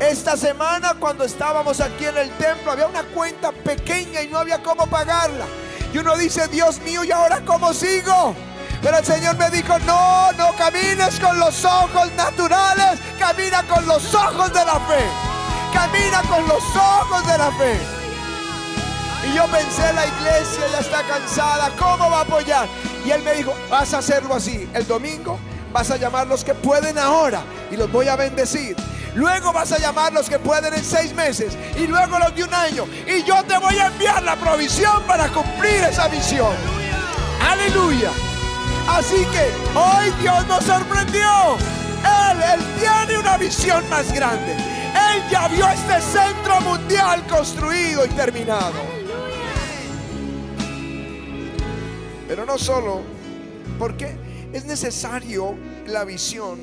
Esta 0.00 0.36
semana 0.36 0.94
cuando 0.94 1.24
estábamos 1.24 1.80
aquí 1.80 2.04
en 2.04 2.16
el 2.16 2.30
templo 2.36 2.70
había 2.70 2.86
una 2.86 3.02
cuenta 3.02 3.50
pequeña 3.50 4.22
y 4.22 4.28
no 4.28 4.38
había 4.38 4.62
cómo 4.62 4.86
pagarla. 4.86 5.44
Y 5.92 5.98
uno 5.98 6.16
dice, 6.16 6.46
Dios 6.48 6.80
mío, 6.82 7.02
¿y 7.02 7.10
ahora 7.10 7.40
cómo 7.44 7.72
sigo? 7.74 8.34
Pero 8.80 8.98
el 8.98 9.04
Señor 9.04 9.36
me 9.36 9.50
dijo, 9.50 9.76
no, 9.80 10.32
no 10.32 10.54
camines 10.56 11.18
con 11.18 11.36
los 11.40 11.64
ojos 11.64 12.12
naturales, 12.16 13.00
camina 13.18 13.64
con 13.64 13.84
los 13.86 14.14
ojos 14.14 14.52
de 14.52 14.64
la 14.64 14.78
fe. 14.80 15.04
Camina 15.72 16.22
con 16.22 16.46
los 16.46 16.62
ojos 16.76 17.26
de 17.26 17.38
la 17.38 17.50
fe. 17.52 17.76
Y 19.28 19.34
yo 19.34 19.46
pensé, 19.46 19.92
la 19.94 20.06
iglesia 20.06 20.64
ya 20.70 20.78
está 20.78 21.02
cansada, 21.02 21.72
¿cómo 21.76 22.08
va 22.08 22.18
a 22.18 22.22
apoyar? 22.22 22.68
Y 23.04 23.10
él 23.10 23.22
me 23.22 23.32
dijo, 23.32 23.52
vas 23.68 23.92
a 23.94 23.98
hacerlo 23.98 24.36
así. 24.36 24.70
El 24.74 24.86
domingo 24.86 25.40
vas 25.72 25.90
a 25.90 25.96
llamar 25.96 26.28
los 26.28 26.44
que 26.44 26.54
pueden 26.54 26.98
ahora 26.98 27.42
y 27.72 27.76
los 27.76 27.90
voy 27.90 28.06
a 28.06 28.14
bendecir. 28.14 28.76
Luego 29.18 29.52
vas 29.52 29.72
a 29.72 29.78
llamar 29.78 30.12
los 30.12 30.30
que 30.30 30.38
pueden 30.38 30.72
en 30.72 30.84
seis 30.84 31.12
meses 31.12 31.58
y 31.76 31.88
luego 31.88 32.20
los 32.20 32.32
de 32.36 32.44
un 32.44 32.54
año. 32.54 32.84
Y 33.04 33.24
yo 33.24 33.42
te 33.42 33.58
voy 33.58 33.76
a 33.76 33.88
enviar 33.88 34.22
la 34.22 34.36
provisión 34.36 35.02
para 35.08 35.26
cumplir 35.30 35.82
esa 35.90 36.06
visión. 36.06 36.54
Aleluya. 37.42 38.12
Así 38.88 39.16
que 39.16 39.76
hoy 39.76 40.12
Dios 40.22 40.46
nos 40.46 40.62
sorprendió. 40.62 41.56
Él, 42.30 42.38
él 42.54 42.60
tiene 42.78 43.18
una 43.18 43.36
visión 43.38 43.82
más 43.90 44.12
grande. 44.12 44.52
Él 44.52 45.22
ya 45.28 45.48
vio 45.48 45.68
este 45.68 46.00
centro 46.00 46.60
mundial 46.60 47.26
construido 47.26 48.06
y 48.06 48.10
terminado. 48.10 48.80
Pero 52.28 52.46
no 52.46 52.56
solo, 52.56 53.00
porque 53.80 54.16
es 54.52 54.64
necesario 54.64 55.56
la 55.88 56.04
visión, 56.04 56.60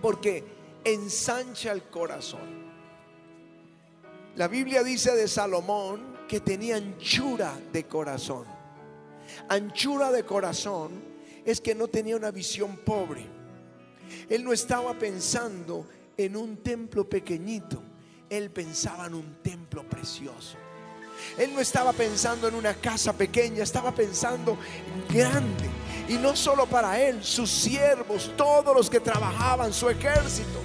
porque 0.00 0.53
ensancha 0.84 1.72
el 1.72 1.84
corazón. 1.84 2.64
La 4.36 4.48
Biblia 4.48 4.82
dice 4.82 5.14
de 5.14 5.28
Salomón 5.28 6.14
que 6.28 6.40
tenía 6.40 6.76
anchura 6.76 7.58
de 7.72 7.84
corazón. 7.84 8.46
Anchura 9.48 10.10
de 10.10 10.24
corazón 10.24 11.02
es 11.44 11.60
que 11.60 11.74
no 11.74 11.88
tenía 11.88 12.16
una 12.16 12.30
visión 12.30 12.76
pobre. 12.78 13.26
Él 14.28 14.44
no 14.44 14.52
estaba 14.52 14.94
pensando 14.94 15.86
en 16.16 16.36
un 16.36 16.58
templo 16.58 17.08
pequeñito, 17.08 17.82
él 18.28 18.50
pensaba 18.50 19.06
en 19.06 19.14
un 19.14 19.36
templo 19.42 19.88
precioso. 19.88 20.56
Él 21.38 21.54
no 21.54 21.60
estaba 21.60 21.92
pensando 21.92 22.48
en 22.48 22.54
una 22.54 22.74
casa 22.74 23.12
pequeña, 23.12 23.62
estaba 23.62 23.94
pensando 23.94 24.58
en 25.08 25.16
grande. 25.16 25.70
Y 26.08 26.14
no 26.14 26.36
solo 26.36 26.66
para 26.66 27.00
él, 27.00 27.22
sus 27.24 27.50
siervos, 27.50 28.32
todos 28.36 28.74
los 28.76 28.90
que 28.90 29.00
trabajaban, 29.00 29.72
su 29.72 29.88
ejército. 29.88 30.63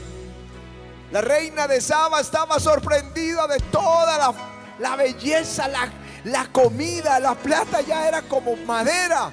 La 1.12 1.22
reina 1.22 1.68
de 1.68 1.82
Saba 1.82 2.22
estaba 2.22 2.60
sorprendida 2.60 3.48
de 3.48 3.60
toda 3.72 4.36
la, 4.78 4.96
belleza, 4.96 5.68
la, 5.68 5.92
la 6.26 6.46
comida, 6.52 7.20
la 7.20 7.34
plata 7.34 7.82
ya 7.82 8.08
era 8.08 8.22
como 8.22 8.56
madera, 8.58 9.32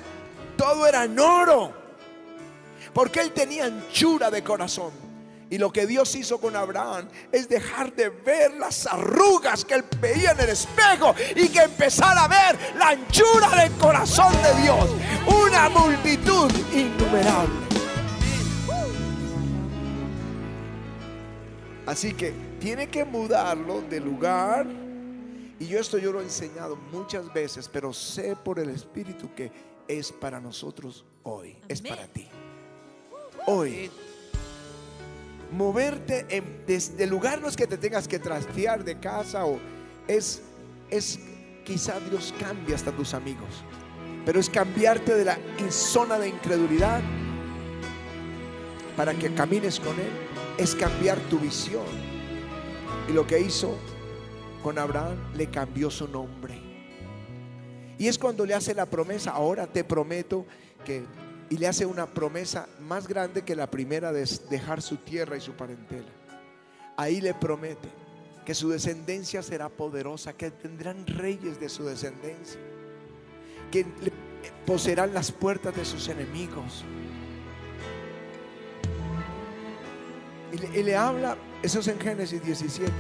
todo 0.56 0.86
era 0.86 1.04
en 1.04 1.18
oro. 1.18 1.72
Porque 2.94 3.20
él 3.20 3.32
tenía 3.32 3.66
anchura 3.66 4.30
de 4.30 4.42
corazón. 4.42 5.06
Y 5.48 5.58
lo 5.58 5.70
que 5.70 5.86
Dios 5.86 6.14
hizo 6.16 6.38
con 6.38 6.56
Abraham 6.56 7.08
es 7.30 7.48
dejar 7.48 7.92
de 7.92 8.08
ver 8.08 8.54
las 8.54 8.86
arrugas 8.86 9.64
que 9.64 9.74
él 9.74 9.84
veía 10.00 10.32
en 10.32 10.40
el 10.40 10.48
espejo 10.48 11.14
y 11.36 11.48
que 11.50 11.60
empezara 11.60 12.24
a 12.24 12.28
ver 12.28 12.58
la 12.76 12.88
anchura 12.88 13.50
del 13.50 13.72
corazón 13.72 14.32
de 14.42 14.62
Dios. 14.62 14.90
Una 15.26 15.68
multitud 15.68 16.50
innumerable. 16.72 17.75
Así 21.86 22.12
que 22.12 22.32
tiene 22.60 22.88
que 22.88 23.04
mudarlo 23.04 23.80
de 23.82 24.00
lugar. 24.00 24.66
Y 25.58 25.66
yo 25.66 25.78
esto 25.78 25.96
yo 25.98 26.12
lo 26.12 26.20
he 26.20 26.24
enseñado 26.24 26.76
muchas 26.92 27.32
veces, 27.32 27.68
pero 27.72 27.92
sé 27.92 28.36
por 28.36 28.58
el 28.58 28.68
Espíritu 28.70 29.32
que 29.34 29.50
es 29.88 30.12
para 30.12 30.40
nosotros 30.40 31.04
hoy. 31.22 31.56
Es 31.68 31.80
para 31.80 32.06
ti. 32.08 32.28
Hoy 33.46 33.90
moverte 35.52 36.26
en, 36.28 36.64
desde 36.66 37.04
el 37.04 37.10
lugar 37.10 37.40
no 37.40 37.48
es 37.48 37.56
que 37.56 37.66
te 37.66 37.78
tengas 37.78 38.08
que 38.08 38.18
trastear 38.18 38.84
de 38.84 38.98
casa 38.98 39.46
o 39.46 39.58
es, 40.08 40.42
es 40.90 41.20
quizá 41.64 41.98
Dios 42.00 42.34
cambie 42.38 42.74
hasta 42.74 42.92
tus 42.92 43.14
amigos, 43.14 43.64
pero 44.24 44.40
es 44.40 44.50
cambiarte 44.50 45.14
de 45.14 45.24
la 45.24 45.38
zona 45.70 46.18
de 46.18 46.28
incredulidad 46.28 47.00
para 48.96 49.14
que 49.14 49.32
camines 49.34 49.78
con 49.78 49.98
Él, 49.98 50.10
es 50.58 50.74
cambiar 50.74 51.18
tu 51.30 51.38
visión. 51.38 51.84
Y 53.08 53.12
lo 53.12 53.26
que 53.26 53.40
hizo 53.40 53.76
con 54.62 54.78
Abraham 54.78 55.16
le 55.34 55.48
cambió 55.48 55.90
su 55.90 56.08
nombre. 56.08 56.60
Y 57.98 58.08
es 58.08 58.18
cuando 58.18 58.44
le 58.44 58.54
hace 58.54 58.74
la 58.74 58.86
promesa, 58.86 59.30
ahora 59.30 59.66
te 59.66 59.84
prometo 59.84 60.46
que... 60.84 61.04
Y 61.48 61.58
le 61.58 61.68
hace 61.68 61.86
una 61.86 62.06
promesa 62.06 62.68
más 62.80 63.06
grande 63.06 63.42
que 63.42 63.54
la 63.54 63.70
primera 63.70 64.10
de 64.10 64.28
dejar 64.50 64.82
su 64.82 64.96
tierra 64.96 65.36
y 65.36 65.40
su 65.40 65.52
parentela. 65.52 66.08
Ahí 66.96 67.20
le 67.20 67.34
promete 67.34 67.88
que 68.44 68.52
su 68.52 68.68
descendencia 68.70 69.42
será 69.42 69.68
poderosa, 69.68 70.32
que 70.32 70.50
tendrán 70.50 71.06
reyes 71.06 71.60
de 71.60 71.68
su 71.68 71.84
descendencia, 71.84 72.58
que 73.70 73.86
poseerán 74.66 75.14
las 75.14 75.30
puertas 75.30 75.76
de 75.76 75.84
sus 75.84 76.08
enemigos. 76.08 76.84
Y 80.52 80.82
le, 80.82 80.96
habla, 80.96 81.36
eso 81.62 81.80
es 81.80 81.88
en 81.88 81.98
Génesis 81.98 82.42
17, 82.42 82.90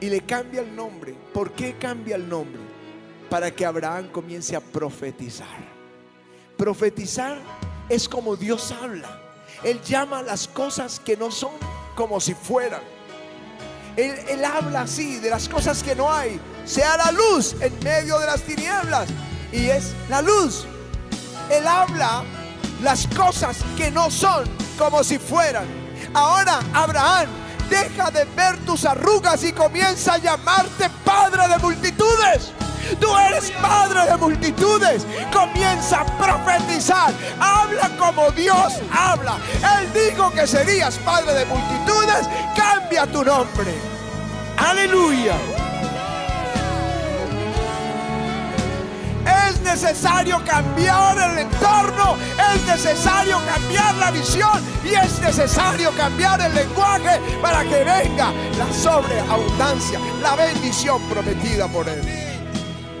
y 0.00 0.10
le 0.10 0.20
cambia 0.20 0.60
el 0.60 0.74
nombre. 0.74 1.14
¿Por 1.32 1.52
qué 1.52 1.74
cambia 1.78 2.16
el 2.16 2.28
nombre? 2.28 2.60
Para 3.30 3.50
que 3.50 3.64
Abraham 3.64 4.08
comience 4.12 4.54
a 4.54 4.60
profetizar. 4.60 5.46
Profetizar 6.56 7.38
es 7.88 8.08
como 8.08 8.36
Dios 8.36 8.72
habla. 8.72 9.20
Él 9.64 9.80
llama 9.82 10.22
las 10.22 10.48
cosas 10.48 11.00
que 11.00 11.16
no 11.16 11.30
son 11.30 11.52
como 11.94 12.20
si 12.20 12.34
fueran. 12.34 12.82
Él, 13.96 14.44
habla 14.44 14.82
así 14.82 15.18
de 15.18 15.30
las 15.30 15.48
cosas 15.48 15.82
que 15.82 15.94
no 15.94 16.12
hay. 16.12 16.40
Sea 16.64 16.96
la 16.96 17.12
luz 17.12 17.54
en 17.60 17.72
medio 17.82 18.18
de 18.18 18.26
las 18.26 18.42
tinieblas. 18.42 19.08
Y 19.52 19.66
es 19.66 19.92
la 20.08 20.22
luz. 20.22 20.66
Él 21.50 21.66
habla 21.66 22.24
las 22.82 23.06
cosas 23.08 23.58
que 23.76 23.90
no 23.90 24.10
son 24.10 24.44
como 24.78 25.04
si 25.04 25.18
fueran. 25.18 25.81
Ahora, 26.14 26.60
Abraham, 26.74 27.28
deja 27.68 28.10
de 28.10 28.24
ver 28.36 28.58
tus 28.64 28.84
arrugas 28.84 29.42
y 29.44 29.52
comienza 29.52 30.14
a 30.14 30.18
llamarte 30.18 30.90
padre 31.04 31.48
de 31.48 31.58
multitudes. 31.58 32.52
Tú 33.00 33.08
eres 33.16 33.50
padre 33.52 34.06
de 34.10 34.16
multitudes. 34.16 35.06
Comienza 35.32 36.00
a 36.00 36.04
profetizar. 36.18 37.12
Habla 37.40 37.90
como 37.98 38.30
Dios 38.32 38.74
habla. 38.92 39.38
Él 39.78 39.92
dijo 39.92 40.30
que 40.32 40.46
serías 40.46 40.98
padre 40.98 41.32
de 41.32 41.46
multitudes. 41.46 42.28
Cambia 42.56 43.06
tu 43.06 43.24
nombre. 43.24 43.72
Aleluya. 44.56 45.61
Necesario 49.72 50.42
cambiar 50.44 51.16
el 51.16 51.38
entorno, 51.38 52.16
es 52.54 52.66
necesario 52.66 53.38
cambiar 53.46 53.94
la 53.94 54.10
visión 54.10 54.60
y 54.84 54.88
es 54.88 55.18
necesario 55.18 55.90
cambiar 55.96 56.42
el 56.42 56.54
lenguaje 56.54 57.18
para 57.40 57.62
que 57.62 57.82
venga 57.82 58.32
la 58.58 58.70
sobreabundancia, 58.70 59.98
la 60.20 60.36
bendición 60.36 61.00
prometida 61.08 61.68
por 61.68 61.88
Él. 61.88 62.02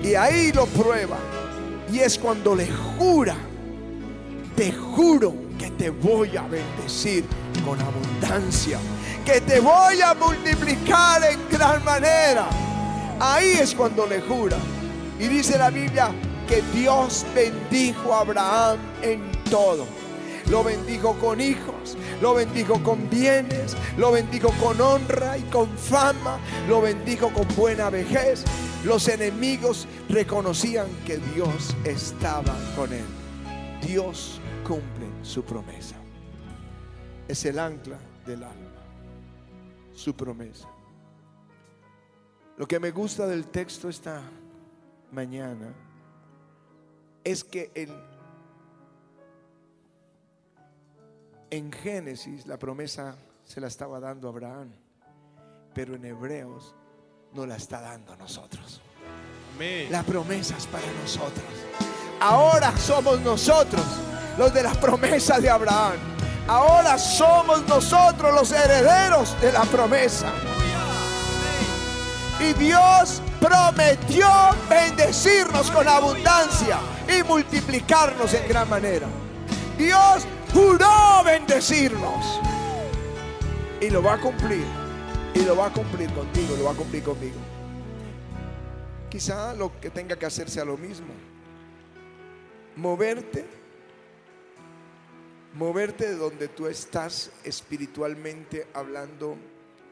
Y 0.02 0.14
ahí 0.14 0.50
lo 0.52 0.64
prueba. 0.66 1.18
Y 1.92 1.98
es 1.98 2.18
cuando 2.18 2.54
le 2.54 2.66
jura, 2.98 3.36
te 4.56 4.72
juro 4.72 5.34
que 5.58 5.70
te 5.72 5.90
voy 5.90 6.34
a 6.38 6.42
bendecir 6.42 7.26
con 7.66 7.78
abundancia, 7.82 8.78
que 9.26 9.42
te 9.42 9.60
voy 9.60 10.00
a 10.00 10.14
multiplicar 10.14 11.22
en 11.24 11.38
gran 11.50 11.84
manera. 11.84 12.46
Ahí 13.20 13.58
es 13.60 13.74
cuando 13.74 14.06
le 14.06 14.22
jura. 14.22 14.56
Y 15.20 15.28
dice 15.28 15.58
la 15.58 15.68
Biblia 15.68 16.10
que 16.46 16.62
Dios 16.74 17.26
bendijo 17.34 18.14
a 18.14 18.20
Abraham 18.20 18.78
en 19.02 19.30
todo. 19.50 19.86
Lo 20.50 20.64
bendijo 20.64 21.14
con 21.18 21.40
hijos, 21.40 21.96
lo 22.20 22.34
bendijo 22.34 22.82
con 22.82 23.08
bienes, 23.08 23.76
lo 23.96 24.12
bendijo 24.12 24.50
con 24.60 24.80
honra 24.80 25.38
y 25.38 25.42
con 25.42 25.68
fama, 25.78 26.38
lo 26.68 26.82
bendijo 26.82 27.32
con 27.32 27.46
buena 27.56 27.90
vejez, 27.90 28.44
los 28.84 29.08
enemigos 29.08 29.86
reconocían 30.08 30.88
que 31.06 31.18
Dios 31.34 31.76
estaba 31.84 32.54
con 32.76 32.92
él. 32.92 33.04
Dios 33.86 34.40
cumple 34.66 35.06
su 35.22 35.44
promesa. 35.44 35.96
Es 37.28 37.44
el 37.44 37.58
ancla 37.58 37.98
del 38.26 38.42
alma. 38.42 38.70
Su 39.94 40.14
promesa. 40.14 40.68
Lo 42.56 42.66
que 42.66 42.78
me 42.80 42.90
gusta 42.90 43.26
del 43.26 43.46
texto 43.46 43.88
esta 43.88 44.22
mañana 45.12 45.72
es 47.24 47.44
que 47.44 47.70
en 51.50 51.72
Génesis 51.72 52.46
la 52.46 52.58
promesa 52.58 53.16
se 53.44 53.60
la 53.60 53.66
estaba 53.66 54.00
dando 54.00 54.28
a 54.28 54.30
Abraham, 54.30 54.72
pero 55.74 55.94
en 55.94 56.04
Hebreos 56.04 56.74
nos 57.32 57.46
la 57.46 57.56
está 57.56 57.80
dando 57.80 58.12
a 58.12 58.16
nosotros. 58.16 58.80
La 59.90 60.02
promesa 60.02 60.56
es 60.56 60.66
para 60.66 60.86
nosotros. 61.02 61.44
Ahora 62.20 62.76
somos 62.76 63.20
nosotros 63.20 63.84
los 64.38 64.52
de 64.52 64.62
las 64.62 64.76
promesas 64.78 65.42
de 65.42 65.50
Abraham. 65.50 65.98
Ahora 66.48 66.98
somos 66.98 67.66
nosotros 67.68 68.34
los 68.34 68.50
herederos 68.50 69.40
de 69.40 69.52
la 69.52 69.62
promesa. 69.64 70.32
Y 72.40 72.52
Dios 72.54 73.22
prometió 73.38 74.28
bendecirnos 74.68 75.70
con 75.70 75.86
abundancia 75.86 76.78
y 77.08 77.22
multiplicarnos 77.22 78.34
en 78.34 78.48
gran 78.48 78.68
manera. 78.68 79.08
Dios 79.78 80.26
juró 80.52 81.22
bendecirnos. 81.24 82.40
Y 83.80 83.90
lo 83.90 84.02
va 84.02 84.14
a 84.14 84.20
cumplir. 84.20 84.64
Y 85.34 85.44
lo 85.44 85.56
va 85.56 85.66
a 85.66 85.72
cumplir 85.72 86.12
contigo, 86.12 86.54
lo 86.56 86.64
va 86.64 86.72
a 86.72 86.74
cumplir 86.74 87.02
conmigo. 87.02 87.38
Quizá 89.08 89.54
lo 89.54 89.78
que 89.80 89.90
tenga 89.90 90.16
que 90.16 90.26
hacer 90.26 90.48
sea 90.48 90.64
lo 90.64 90.76
mismo. 90.76 91.12
Moverte, 92.76 93.44
moverte 95.54 96.08
de 96.08 96.16
donde 96.16 96.48
tú 96.48 96.66
estás 96.66 97.30
espiritualmente 97.44 98.66
hablando, 98.72 99.36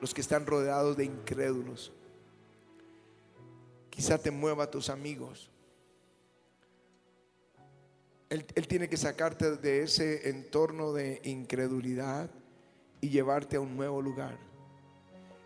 los 0.01 0.15
que 0.15 0.21
están 0.21 0.47
rodeados 0.47 0.97
de 0.97 1.05
incrédulos. 1.05 1.93
Quizá 3.91 4.17
te 4.19 4.31
mueva 4.31 4.65
a 4.65 4.71
tus 4.71 4.89
amigos. 4.89 5.51
Él, 8.31 8.47
él, 8.55 8.69
tiene 8.69 8.89
que 8.89 8.97
sacarte 8.97 9.57
de 9.57 9.83
ese 9.83 10.31
entorno 10.31 10.93
de 10.93 11.21
incredulidad 11.25 12.31
y 13.01 13.09
llevarte 13.11 13.57
a 13.57 13.61
un 13.61 13.77
nuevo 13.77 14.01
lugar. 14.01 14.39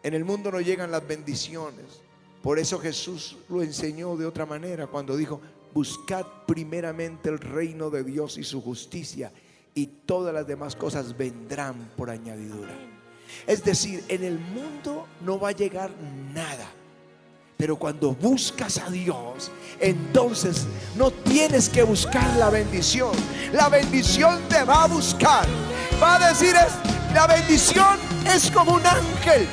En 0.03 0.15
el 0.15 0.25
mundo 0.25 0.53
no 0.53 0.61
llegan 0.61 0.91
las 0.91 1.07
bendiciones. 1.07 2.03
Por 2.43 2.59
eso 2.59 2.79
Jesús 2.79 3.39
lo 3.49 3.63
enseñó 3.63 4.17
de 4.17 4.27
otra 4.27 4.45
manera 4.45 4.87
cuando 4.87 5.17
dijo, 5.17 5.41
buscad 5.73 6.27
primeramente 6.47 7.31
el 7.31 7.39
reino 7.39 7.89
de 7.89 8.05
Dios 8.05 8.37
y 8.37 8.45
su 8.45 8.61
justicia 8.61 9.33
y 9.75 9.87
todas 9.87 10.33
las 10.33 10.47
demás 10.47 10.77
cosas 10.77 11.17
vendrán 11.17 11.91
por 11.97 12.11
añadidura. 12.11 12.73
Es 13.47 13.65
decir, 13.65 14.05
en 14.09 14.23
el 14.23 14.39
mundo 14.39 15.09
no 15.23 15.41
va 15.41 15.49
a 15.49 15.53
llegar 15.53 15.91
nada. 16.33 16.71
Pero 17.65 17.77
cuando 17.77 18.13
buscas 18.13 18.77
a 18.77 18.91
Dios, 18.91 19.51
entonces 19.81 20.67
no 20.97 21.11
tienes 21.11 21.71
que 21.71 21.83
buscar 21.83 22.37
la 22.37 22.51
bendición. 22.51 23.13
La 23.55 23.71
bendición 23.71 24.39
te 24.51 24.63
va 24.65 24.83
a 24.83 24.87
buscar. 24.87 25.47
Va 25.99 26.17
a 26.17 26.29
decir, 26.29 26.55
es, 26.55 27.15
la 27.15 27.27
bendición 27.27 27.99
es 28.27 28.51
como 28.51 28.75
un 28.75 28.87
ángel 28.87 29.49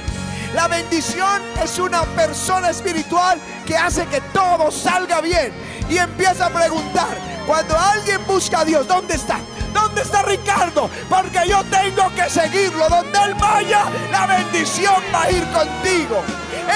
la 0.53 0.67
bendición 0.67 1.41
es 1.63 1.79
una 1.79 2.03
persona 2.03 2.71
espiritual 2.71 3.39
que 3.65 3.77
hace 3.77 4.05
que 4.07 4.19
todo 4.33 4.69
salga 4.69 5.21
bien. 5.21 5.53
Y 5.89 5.97
empieza 5.97 6.47
a 6.47 6.49
preguntar, 6.49 7.17
cuando 7.47 7.77
alguien 7.77 8.19
busca 8.27 8.59
a 8.59 8.65
Dios, 8.65 8.85
¿dónde 8.87 9.15
está? 9.15 9.39
¿Dónde 9.73 10.01
está 10.01 10.23
Ricardo? 10.23 10.89
Porque 11.09 11.39
yo 11.47 11.63
tengo 11.65 12.13
que 12.15 12.29
seguirlo. 12.29 12.89
Donde 12.89 13.17
él 13.19 13.33
vaya, 13.35 13.85
la 14.11 14.27
bendición 14.27 14.95
va 15.13 15.23
a 15.23 15.31
ir 15.31 15.43
contigo. 15.51 16.21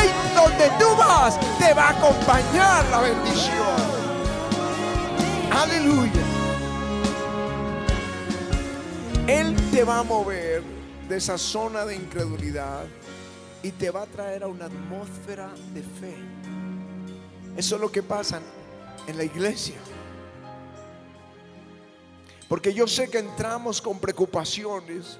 En 0.01 0.35
donde 0.35 0.69
tú 0.79 0.95
vas, 0.97 1.39
te 1.57 1.73
va 1.73 1.89
a 1.89 1.89
acompañar 1.91 2.85
la 2.89 3.01
bendición. 3.01 3.75
Aleluya. 5.51 6.11
Él 9.27 9.55
te 9.71 9.83
va 9.83 9.99
a 9.99 10.03
mover 10.03 10.61
de 11.09 11.17
esa 11.17 11.37
zona 11.37 11.85
de 11.85 11.95
incredulidad 11.95 12.85
y 13.63 13.71
te 13.71 13.89
va 13.89 14.03
a 14.03 14.05
traer 14.05 14.43
a 14.43 14.47
una 14.47 14.65
atmósfera 14.65 15.49
de 15.73 15.81
fe. 15.81 16.15
Eso 17.57 17.75
es 17.75 17.81
lo 17.81 17.91
que 17.91 18.03
pasa 18.03 18.41
en 19.07 19.17
la 19.17 19.23
iglesia. 19.23 19.75
Porque 22.47 22.73
yo 22.73 22.85
sé 22.85 23.09
que 23.09 23.17
entramos 23.17 23.81
con 23.81 23.99
preocupaciones, 23.99 25.17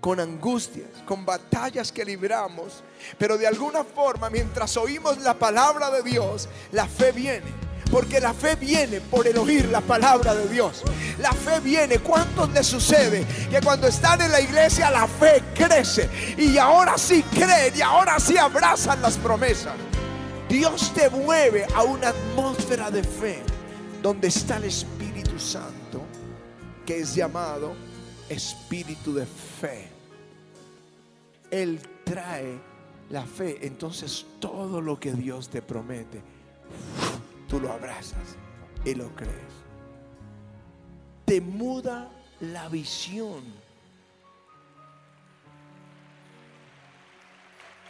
con 0.00 0.20
angustias, 0.20 0.88
con 1.04 1.24
batallas 1.24 1.90
que 1.90 2.04
libramos, 2.04 2.82
pero 3.18 3.36
de 3.36 3.46
alguna 3.46 3.84
forma 3.84 4.30
mientras 4.30 4.76
oímos 4.76 5.18
la 5.18 5.34
palabra 5.34 5.90
de 5.90 6.02
Dios, 6.02 6.48
la 6.72 6.86
fe 6.86 7.12
viene. 7.12 7.66
Porque 7.90 8.20
la 8.20 8.34
fe 8.34 8.56
viene 8.56 9.00
por 9.00 9.28
el 9.28 9.38
oír 9.38 9.66
la 9.66 9.80
palabra 9.80 10.34
de 10.34 10.48
Dios. 10.48 10.82
La 11.20 11.32
fe 11.32 11.60
viene. 11.60 12.00
¿Cuántos 12.00 12.50
les 12.50 12.66
sucede 12.66 13.24
que 13.48 13.60
cuando 13.60 13.86
están 13.86 14.20
en 14.20 14.32
la 14.32 14.40
iglesia 14.40 14.90
la 14.90 15.06
fe 15.06 15.42
crece? 15.54 16.10
Y 16.36 16.58
ahora 16.58 16.98
sí 16.98 17.22
creen 17.22 17.74
y 17.76 17.82
ahora 17.82 18.18
sí 18.18 18.36
abrazan 18.36 19.00
las 19.00 19.16
promesas. 19.16 19.74
Dios 20.48 20.92
te 20.94 21.08
mueve 21.10 21.66
a 21.74 21.84
una 21.84 22.08
atmósfera 22.08 22.90
de 22.90 23.02
fe 23.02 23.42
donde 24.02 24.28
está 24.28 24.56
el 24.56 24.64
Espíritu 24.64 25.38
Santo, 25.38 26.02
que 26.84 27.00
es 27.00 27.14
llamado 27.14 27.74
Espíritu 28.28 29.14
de 29.14 29.26
fe. 29.26 29.88
Él 31.50 31.80
trae 32.04 32.58
la 33.10 33.24
fe, 33.24 33.66
entonces 33.66 34.26
todo 34.40 34.80
lo 34.80 34.98
que 34.98 35.12
Dios 35.12 35.48
te 35.48 35.62
promete, 35.62 36.20
tú 37.48 37.60
lo 37.60 37.72
abrazas 37.72 38.36
y 38.84 38.94
lo 38.94 39.14
crees. 39.14 39.32
Te 41.24 41.40
muda 41.40 42.10
la 42.40 42.68
visión. 42.68 43.42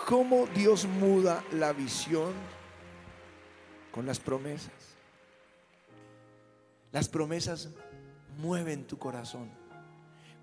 ¿Cómo 0.06 0.46
Dios 0.54 0.86
muda 0.86 1.42
la 1.52 1.72
visión? 1.72 2.32
Con 3.90 4.06
las 4.06 4.20
promesas. 4.20 4.72
Las 6.92 7.08
promesas 7.08 7.70
mueven 8.38 8.86
tu 8.86 8.98
corazón. 8.98 9.50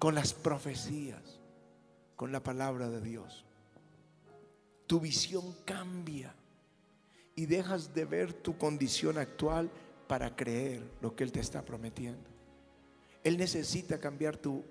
Con 0.04 0.16
las 0.16 0.34
profecías. 0.34 1.40
Con 2.18 2.34
la 2.34 2.44
palabra 2.44 2.90
de 2.90 3.00
Dios. 3.00 3.46
Tu 4.86 5.00
visión 5.00 5.56
cambia. 5.64 6.36
Y 7.38 7.46
dejas 7.46 7.96
de 7.96 8.04
ver 8.04 8.34
tu 8.34 8.58
condición 8.58 9.18
actual 9.18 9.72
para 10.10 10.36
creer 10.36 10.84
lo 11.00 11.16
que 11.16 11.24
Él 11.24 11.32
te 11.32 11.40
está 11.40 11.62
prometiendo. 11.62 12.30
Él 13.24 13.38
necesita 13.38 13.98
cambiar 13.98 14.36
tu, 14.36 14.62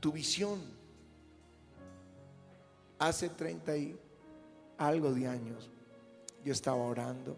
tu 0.00 0.12
visión. 0.12 0.58
Hace 2.98 3.28
30 3.28 3.76
y 3.76 4.00
algo 4.78 5.12
de 5.12 5.28
años 5.28 5.68
yo 6.42 6.54
estaba 6.54 6.78
orando. 6.78 7.36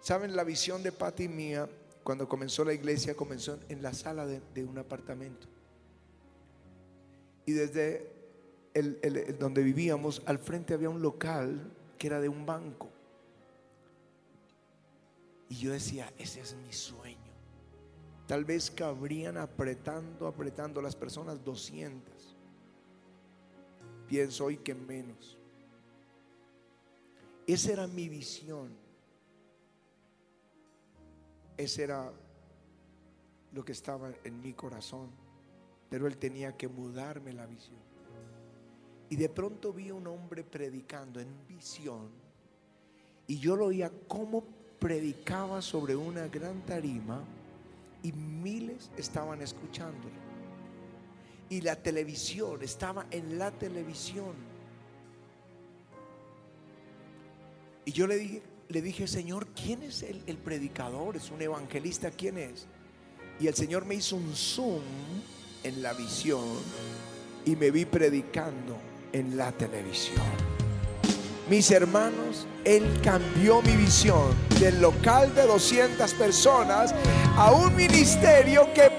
¿Saben 0.00 0.34
la 0.34 0.42
visión 0.42 0.82
de 0.82 0.90
Pati 0.90 1.28
mía? 1.28 1.68
Cuando 2.06 2.28
comenzó 2.28 2.64
la 2.64 2.72
iglesia, 2.72 3.16
comenzó 3.16 3.58
en 3.68 3.82
la 3.82 3.92
sala 3.92 4.26
de, 4.26 4.64
un 4.64 4.78
apartamento. 4.78 5.48
Y 7.44 7.50
desde 7.50 8.12
el, 8.74 9.36
donde 9.40 9.64
vivíamos, 9.64 10.22
al 10.24 10.38
frente 10.38 10.72
había 10.72 10.88
un 10.88 11.02
local 11.02 11.68
que 11.98 12.06
era 12.06 12.20
de 12.20 12.28
un 12.28 12.46
banco. 12.46 12.90
Y 15.48 15.56
yo 15.56 15.72
decía, 15.72 16.12
ese 16.16 16.42
es 16.42 16.54
mi 16.54 16.72
sueño. 16.72 17.18
Tal 18.28 18.44
vez 18.44 18.70
cabrían 18.70 19.36
apretando, 19.36 20.28
apretando 20.28 20.80
las 20.80 20.94
personas 20.94 21.42
200. 21.44 22.36
Pienso 24.06 24.44
hoy 24.44 24.58
que 24.58 24.76
menos. 24.76 25.36
Esa 27.48 27.72
era 27.72 27.88
mi 27.88 28.08
visión. 28.08 28.85
Ese 31.56 31.84
era 31.84 32.12
lo 33.52 33.64
que 33.64 33.72
estaba 33.72 34.10
en 34.24 34.40
mi 34.40 34.52
corazón. 34.52 35.10
Pero 35.88 36.06
él 36.06 36.16
tenía 36.16 36.56
que 36.56 36.68
mudarme 36.68 37.32
la 37.32 37.46
visión. 37.46 37.78
Y 39.08 39.16
de 39.16 39.28
pronto 39.28 39.72
vi 39.72 39.90
a 39.90 39.94
un 39.94 40.06
hombre 40.06 40.42
predicando 40.42 41.20
en 41.20 41.28
visión. 41.46 42.08
Y 43.26 43.38
yo 43.38 43.56
lo 43.56 43.66
oía 43.66 43.90
como 44.08 44.44
predicaba 44.78 45.62
sobre 45.62 45.96
una 45.96 46.28
gran 46.28 46.60
tarima 46.66 47.22
y 48.02 48.12
miles 48.12 48.90
estaban 48.96 49.42
escuchándolo. 49.42 50.14
Y 51.48 51.60
la 51.60 51.76
televisión, 51.76 52.62
estaba 52.62 53.06
en 53.10 53.38
la 53.38 53.52
televisión. 53.52 54.34
Y 57.84 57.92
yo 57.92 58.06
le 58.06 58.16
dije, 58.16 58.42
le 58.68 58.82
dije 58.82 59.06
Señor, 59.06 59.46
¿quién 59.48 59.82
es 59.82 60.02
el, 60.02 60.22
el 60.26 60.36
predicador? 60.36 61.16
¿Es 61.16 61.30
un 61.30 61.40
evangelista? 61.40 62.10
¿Quién 62.10 62.38
es? 62.38 62.66
Y 63.38 63.46
el 63.46 63.54
Señor 63.54 63.84
me 63.84 63.94
hizo 63.94 64.16
un 64.16 64.34
zoom 64.34 64.82
en 65.62 65.82
la 65.82 65.92
visión 65.92 66.44
y 67.44 67.54
me 67.56 67.70
vi 67.70 67.84
predicando 67.84 68.76
en 69.12 69.36
la 69.36 69.52
televisión. 69.52 70.22
Mis 71.48 71.70
hermanos, 71.70 72.46
Él 72.64 73.00
cambió 73.04 73.62
mi 73.62 73.76
visión 73.76 74.34
del 74.58 74.80
local 74.80 75.32
de 75.34 75.46
200 75.46 76.12
personas 76.14 76.92
a 77.36 77.52
un 77.52 77.74
ministerio 77.76 78.68
que 78.74 78.90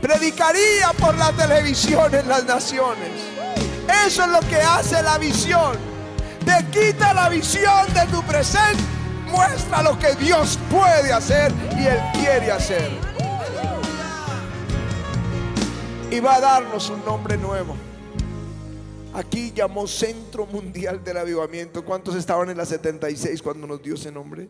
predicaría 0.00 0.92
por 0.98 1.16
la 1.16 1.32
televisión 1.32 2.14
en 2.14 2.28
las 2.28 2.44
naciones. 2.44 3.10
Eso 4.06 4.22
es 4.22 4.28
lo 4.28 4.40
que 4.48 4.56
hace 4.56 5.02
la 5.02 5.18
visión. 5.18 5.76
Te 6.44 6.64
quita 6.70 7.12
la 7.14 7.28
visión 7.28 7.92
de 7.92 8.06
tu 8.12 8.22
presente, 8.22 8.82
muestra 9.30 9.82
lo 9.82 9.98
que 9.98 10.14
Dios 10.14 10.58
puede 10.70 11.12
hacer 11.12 11.52
y 11.76 11.86
Él 11.86 12.00
quiere 12.14 12.50
hacer. 12.50 12.90
Y 16.10 16.20
va 16.20 16.36
a 16.36 16.40
darnos 16.40 16.88
un 16.90 17.04
nombre 17.04 17.36
nuevo. 17.36 17.76
Aquí 19.12 19.52
llamó 19.52 19.86
Centro 19.86 20.46
Mundial 20.46 21.02
del 21.02 21.16
Avivamiento. 21.16 21.84
¿Cuántos 21.84 22.14
estaban 22.14 22.50
en 22.50 22.56
la 22.56 22.64
76 22.64 23.42
cuando 23.42 23.66
nos 23.66 23.82
dio 23.82 23.94
ese 23.94 24.12
nombre? 24.12 24.48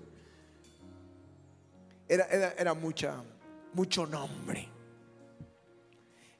Era, 2.08 2.26
era, 2.26 2.54
era 2.58 2.74
mucha, 2.74 3.22
mucho 3.72 4.06
nombre. 4.06 4.68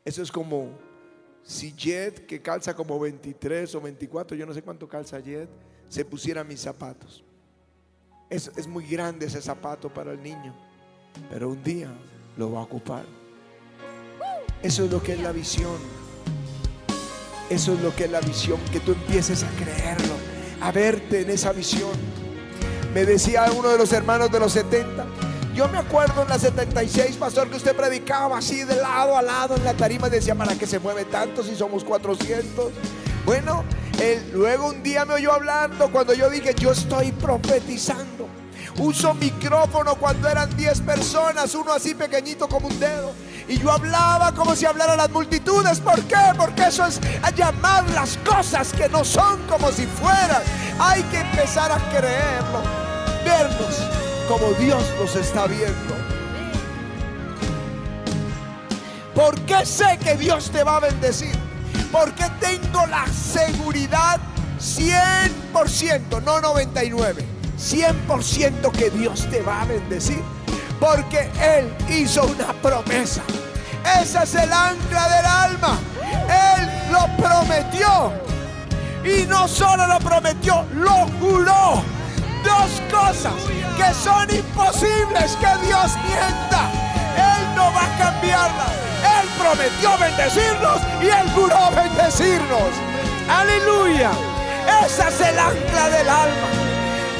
Eso 0.05 0.22
es 0.22 0.33
como 0.33 0.70
si 1.42 1.72
Jet, 1.72 2.27
que 2.27 2.40
calza 2.40 2.74
como 2.74 2.98
23 2.98 3.74
o 3.74 3.81
24, 3.81 4.37
yo 4.37 4.46
no 4.46 4.53
sé 4.53 4.62
cuánto 4.62 4.87
calza 4.87 5.18
Jet, 5.20 5.48
se 5.88 6.05
pusiera 6.05 6.44
mis 6.44 6.61
zapatos. 6.61 7.24
Es, 8.31 8.51
es 8.57 8.67
muy 8.67 8.87
grande 8.87 9.27
ese 9.27 9.41
zapato 9.41 9.93
para 9.93 10.12
el 10.12 10.23
niño, 10.23 10.55
pero 11.31 11.49
un 11.49 11.62
día 11.62 11.91
lo 12.37 12.53
va 12.53 12.61
a 12.61 12.62
ocupar. 12.62 13.05
Eso 14.62 14.85
es 14.85 14.91
lo 14.91 15.03
que 15.03 15.12
es 15.12 15.21
la 15.21 15.33
visión. 15.33 15.77
Eso 17.49 17.73
es 17.73 17.81
lo 17.81 17.95
que 17.97 18.05
es 18.05 18.11
la 18.11 18.21
visión, 18.21 18.61
que 18.73 18.81
tú 18.81 18.93
empieces 18.93 19.43
a 19.43 19.49
creerlo, 19.51 20.14
a 20.61 20.71
verte 20.71 21.23
en 21.23 21.31
esa 21.31 21.53
visión. 21.53 21.93
Me 22.93 23.07
decía 23.07 23.47
uno 23.57 23.71
de 23.71 23.79
los 23.79 23.93
hermanos 23.93 24.31
de 24.31 24.41
los 24.41 24.53
70, 24.53 25.07
yo 25.59 25.69
me 25.69 25.79
acuerdo 25.79 26.23
en 26.23 26.29
la 26.29 26.38
76, 26.38 27.17
pastor, 27.17 27.51
que 27.51 27.57
usted 27.57 27.75
predicaba 27.75 28.38
así 28.38 28.62
de 28.62 28.77
lado 28.77 29.17
a 29.17 29.23
lado 29.23 29.57
en 29.57 29.64
la 29.64 29.75
tarima. 29.75 30.09
Decía, 30.09 30.37
¿para 30.37 30.55
qué 30.55 30.69
se 30.69 30.79
mueve 30.79 31.05
tanto 31.05 31.43
si 31.43 31.57
somos 31.57 31.83
400? 31.83 32.71
Bueno, 33.27 33.64
él 33.99 34.31
luego 34.33 34.69
un 34.69 34.83
día 34.83 35.05
me 35.05 35.15
oyó 35.15 35.33
hablando 35.33 35.91
cuando 35.91 36.15
yo 36.15 36.31
dije, 36.31 36.55
yo 36.55 36.73
estoy 36.73 37.13
profetizando. 37.13 38.29
Uso 38.79 39.13
micrófono 39.15 39.97
cuando 39.97 40.29
eran 40.29 40.57
10 40.57 40.83
personas, 40.83 41.55
uno 41.55 41.73
así 41.73 41.95
pequeñito 41.95 42.49
como 42.49 42.69
un 42.69 42.79
dedo. 42.79 43.13
Y 43.49 43.59
yo 43.59 43.73
hablaba 43.73 44.33
como 44.33 44.55
si 44.55 44.67
hablara 44.67 44.95
las 44.95 45.11
multitudes. 45.11 45.81
¿Por 45.81 46.01
qué? 46.03 46.33
Porque 46.37 46.67
eso 46.67 46.87
es 46.87 47.01
llamar 47.35 47.89
las 47.91 48.17
cosas 48.19 48.73
que 48.73 48.89
no 48.89 49.05
son 49.05 49.41
como 49.49 49.73
si 49.73 49.87
fueran. 49.87 50.43
Hay 50.79 51.03
que 51.05 51.21
empezar 51.21 51.73
a 51.73 51.79
creerlo, 51.91 52.63
vernos 53.25 53.83
como 54.29 54.53
Dios 54.53 54.85
nos 55.01 55.17
está 55.17 55.47
viendo. 55.47 55.97
¿Por 59.15 59.41
qué 59.41 59.67
sé 59.67 59.99
que 60.05 60.15
Dios 60.17 60.51
te 60.51 60.63
va 60.63 60.77
a 60.77 60.81
bendecir? 60.81 61.48
Porque 61.92 62.24
tengo 62.40 62.87
la 62.87 63.07
seguridad 63.07 64.20
100%, 64.59 66.22
no 66.22 66.40
99, 66.40 67.24
100% 67.59 68.72
que 68.72 68.90
Dios 68.90 69.27
te 69.31 69.40
va 69.42 69.62
a 69.62 69.64
bendecir. 69.64 70.22
Porque 70.81 71.31
Él 71.40 71.74
hizo 71.88 72.24
una 72.24 72.53
promesa. 72.55 73.22
Ese 74.01 74.22
es 74.22 74.35
el 74.35 74.53
ancla 74.53 75.09
del 75.09 75.27
alma. 75.27 75.79
Él 76.57 76.92
lo 76.92 77.07
prometió. 77.16 78.12
Y 79.05 79.27
no 79.27 79.48
solo 79.48 79.87
lo 79.87 79.98
prometió, 79.98 80.66
lo 80.74 81.07
juró. 81.20 81.83
Dos 82.44 82.83
cosas 82.90 83.35
que 83.77 83.94
son 83.94 84.29
imposibles 84.35 85.37
que 85.37 85.66
Dios 85.66 85.92
mienta. 86.07 86.70
Él 87.16 87.55
no 87.57 87.72
va 87.72 87.85
a 87.85 87.98
cambiarlas. 87.98 88.88
Él 89.03 89.29
prometió 89.39 89.99
bendecirnos 89.99 90.81
y 91.01 91.07
Él 91.07 91.31
juró 91.35 91.71
bendecirnos. 91.75 92.71
Aleluya. 93.29 94.11
Ese 94.85 95.09
es 95.09 95.21
el 95.21 95.39
ancla 95.39 95.89
del 95.91 96.09
alma. 96.09 96.49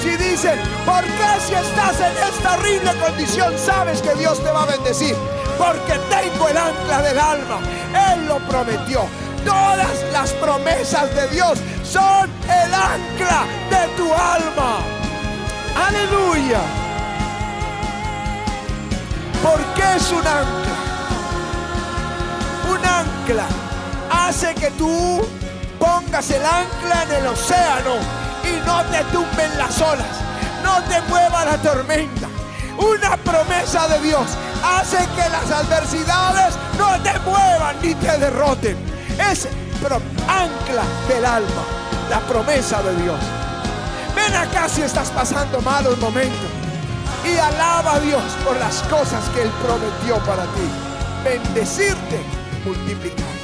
Si 0.03 0.11
dicen, 0.17 0.59
¿por 0.87 1.03
qué 1.03 1.41
si 1.47 1.55
estás 1.55 2.01
en 2.01 2.17
esta 2.33 2.55
horrible 2.55 2.93
condición 3.01 3.55
sabes 3.59 4.01
que 4.01 4.15
Dios 4.15 4.43
te 4.43 4.51
va 4.51 4.63
a 4.63 4.67
bendecir? 4.67 5.17
Porque 5.59 5.95
tengo 6.09 6.49
el 6.49 6.57
ancla 6.57 7.03
del 7.03 7.19
alma. 7.19 7.59
Él 8.13 8.27
lo 8.27 8.39
prometió. 8.49 9.07
Todas 9.45 10.03
las 10.13 10.33
promesas 10.35 11.15
de 11.15 11.29
Dios 11.29 11.59
son 11.83 12.31
el 12.45 12.75
ancla 12.75 13.45
de 13.71 13.89
tu 13.97 14.13
alma. 14.13 14.79
Aleluya. 15.87 16.61
¿Por 19.43 19.61
qué 19.75 19.97
es 19.97 20.13
un 20.13 20.27
ancla? 20.27 20.88
Ancla 23.29 23.47
hace 24.11 24.55
que 24.55 24.71
tú 24.71 25.21
pongas 25.79 26.31
el 26.31 26.43
ancla 26.43 27.03
en 27.03 27.13
el 27.13 27.27
océano 27.27 27.97
y 28.43 28.67
no 28.67 28.83
te 28.85 29.05
tumben 29.13 29.59
las 29.59 29.79
olas, 29.83 30.07
no 30.63 30.83
te 30.85 30.99
mueva 31.11 31.45
la 31.45 31.59
tormenta. 31.59 32.27
Una 32.79 33.19
promesa 33.19 33.87
de 33.89 34.01
Dios 34.01 34.23
hace 34.65 34.97
que 34.97 35.29
las 35.29 35.51
adversidades 35.51 36.55
no 36.79 36.99
te 37.03 37.19
muevan 37.21 37.77
ni 37.83 37.95
te 37.97 38.17
derroten. 38.17 38.79
Es 39.31 39.47
ancla 40.27 40.85
del 41.09 41.27
alma, 41.27 41.65
la 42.09 42.21
promesa 42.21 42.83
de 42.83 43.03
Dios. 43.03 43.19
Ven 44.15 44.35
acá 44.35 44.71
si 44.71 44.81
estás 44.81 45.11
pasando 45.11 45.61
malos 45.61 45.99
momentos 45.99 46.51
y 47.27 47.37
alaba 47.37 47.97
a 47.97 48.01
Dios 48.01 48.23
por 48.43 48.57
las 48.57 48.81
cosas 48.85 49.23
que 49.35 49.43
Él 49.43 49.51
prometió 49.63 50.17
para 50.25 50.45
ti. 50.45 50.71
Bendecirte, 51.25 52.38
multiplicar. 52.65 53.38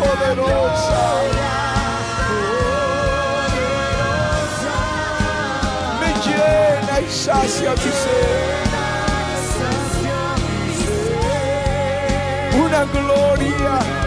Poderosa. 0.00 1.04
Me 6.00 6.10
llena 6.24 7.00
y 7.00 7.10
sacia 7.10 7.70
mi 7.72 7.92
ser. 8.02 8.62
Una 12.60 12.84
gloria 12.84 14.02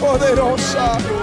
poderosa. 0.00 1.13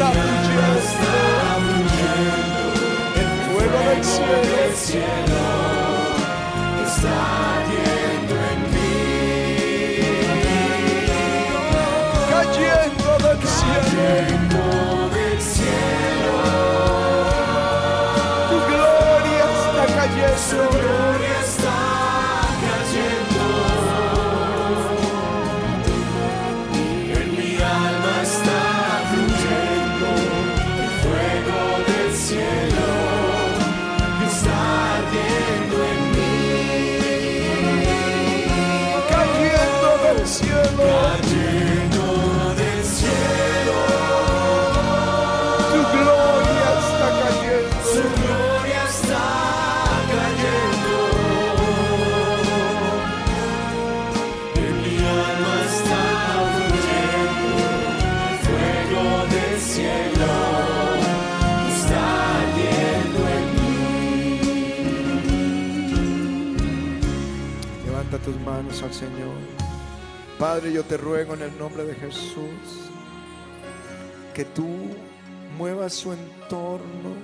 Está 0.00 0.12
fluyendo. 0.12 1.60
El 3.20 3.28
fuego 3.52 3.78
del 3.88 4.02
cielo. 4.74 5.40
Está 6.86 7.20
del 15.14 15.38
cielo. 15.40 16.34
Tu 18.48 18.56
gloria 18.72 19.44
está 19.54 19.84
cayendo. 19.96 20.60
gloria 20.70 21.10
está 21.10 21.20
cayendo. 21.20 21.29
Manos 68.62 68.82
al 68.82 68.92
Señor. 68.92 69.36
Padre, 70.38 70.70
yo 70.72 70.84
te 70.84 70.98
ruego 70.98 71.32
en 71.32 71.42
el 71.42 71.58
nombre 71.58 71.84
de 71.84 71.94
Jesús 71.94 72.90
que 74.34 74.44
tú 74.44 74.68
muevas 75.56 75.94
su 75.94 76.12
entorno 76.12 77.14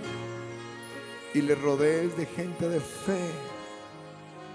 y 1.35 1.43
le 1.43 1.55
rodees 1.55 2.17
de 2.17 2.25
gente 2.25 2.69
de 2.69 2.81
fe 2.81 3.31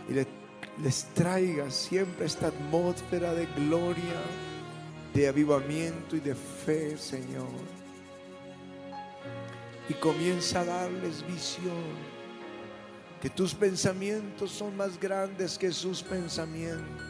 y 0.10 0.84
les 0.84 1.04
traigas 1.14 1.76
siempre 1.76 2.26
esta 2.26 2.48
atmósfera 2.48 3.36
de 3.36 3.46
gloria, 3.46 4.22
de 5.14 5.28
avivamiento 5.28 6.16
y 6.16 6.20
de 6.20 6.34
fe, 6.34 6.98
Señor. 6.98 7.62
Y 9.88 9.94
comienza 9.94 10.62
a 10.62 10.66
darles 10.66 11.26
visión 11.28 12.21
que 13.22 13.30
tus 13.30 13.54
pensamientos 13.54 14.52
son 14.52 14.76
más 14.76 15.00
grandes 15.00 15.56
que 15.56 15.72
sus 15.72 16.02
pensamientos, 16.02 17.06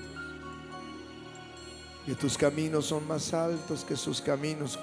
que 2.05 2.13
tus 2.15 2.37
caminos 2.37 2.87
son 2.87 3.07
más 3.07 3.33
altos 3.33 3.85
que 3.85 3.95
sus 3.95 4.19
caminos, 4.19 4.77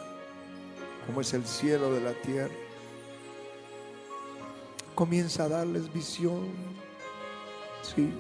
como 1.07 1.21
es 1.21 1.35
el 1.35 1.45
cielo 1.45 1.93
de 1.93 2.01
la 2.01 2.15
tierra. 2.23 2.55
Comienza 4.95 5.45
a 5.45 5.49
darles 5.49 5.93
visión. 5.93 6.49
Sí, 7.83 8.11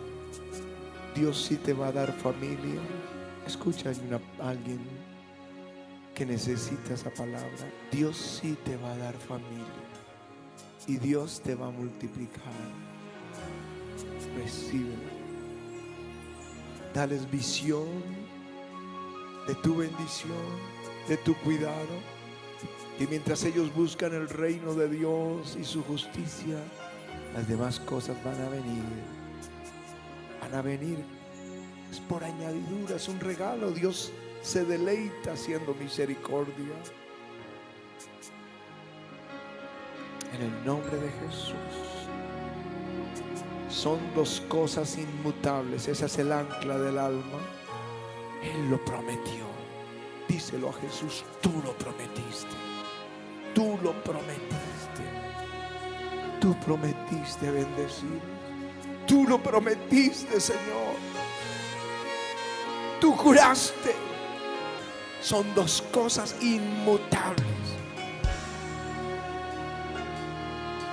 Dios 1.14 1.47
sí 1.47 1.57
te 1.57 1.73
va 1.73 1.88
a 1.88 1.92
dar 1.92 2.12
familia. 2.12 2.81
Escucha 3.47 3.90
a 3.90 4.49
alguien 4.49 4.81
que 6.14 6.27
necesita 6.27 6.92
esa 6.92 7.11
palabra. 7.11 7.73
Dios 7.90 8.18
sí 8.18 8.57
te 8.64 8.77
va 8.77 8.92
a 8.92 8.99
dar 8.99 9.14
familia. 9.14 9.64
Y 10.87 10.99
Dios 10.99 11.40
te 11.40 11.55
va 11.55 11.68
a 11.68 11.71
multiplicar 11.71 12.88
recibe. 14.42 14.94
Dales 16.94 17.31
visión 17.31 17.87
de 19.46 19.55
tu 19.57 19.77
bendición, 19.77 20.46
de 21.09 21.16
tu 21.16 21.35
cuidado. 21.37 22.18
Y 22.98 23.07
mientras 23.07 23.44
ellos 23.44 23.72
buscan 23.74 24.12
el 24.14 24.29
reino 24.29 24.74
de 24.74 24.88
Dios 24.88 25.57
y 25.59 25.64
su 25.64 25.83
justicia, 25.85 26.57
las 27.35 27.46
demás 27.46 27.79
cosas 27.81 28.16
van 28.24 28.40
a 28.42 28.48
venir. 28.48 28.83
Van 30.40 30.55
a 30.55 30.62
venir. 30.62 30.98
Es 31.90 32.01
por 32.01 32.24
añadidura, 32.24 32.96
es 32.96 33.09
un 33.09 33.20
regalo. 33.20 33.70
Dios 33.70 34.12
se 34.42 34.64
deleita 34.64 35.33
haciendo 35.33 35.74
misericordia. 35.74 36.74
En 40.35 40.42
el 40.42 40.64
nombre 40.64 40.96
de 40.96 41.11
Jesús. 41.11 41.98
Son 43.68 43.98
dos 44.14 44.42
cosas 44.48 44.96
inmutables. 44.98 45.88
Esa 45.88 46.07
es 46.07 46.18
el 46.18 46.33
ancla 46.33 46.78
del 46.78 46.98
alma. 46.98 47.38
Él 48.42 48.70
lo 48.70 48.83
prometió. 48.85 49.46
Díselo 50.26 50.70
a 50.70 50.72
Jesús. 50.74 51.24
Tú 51.40 51.52
lo 51.64 51.72
prometiste. 51.76 52.57
Tú 53.54 53.78
lo 53.83 53.92
prometiste. 54.02 55.04
Tú 56.40 56.59
prometiste 56.61 57.50
bendecir. 57.50 58.20
Tú 59.07 59.26
lo 59.28 59.42
prometiste, 59.42 60.40
Señor. 60.40 60.96
Tú 63.00 63.12
juraste. 63.12 63.94
Son 65.20 65.44
dos 65.54 65.83
cosas 65.92 66.37
inmutables. 66.40 67.44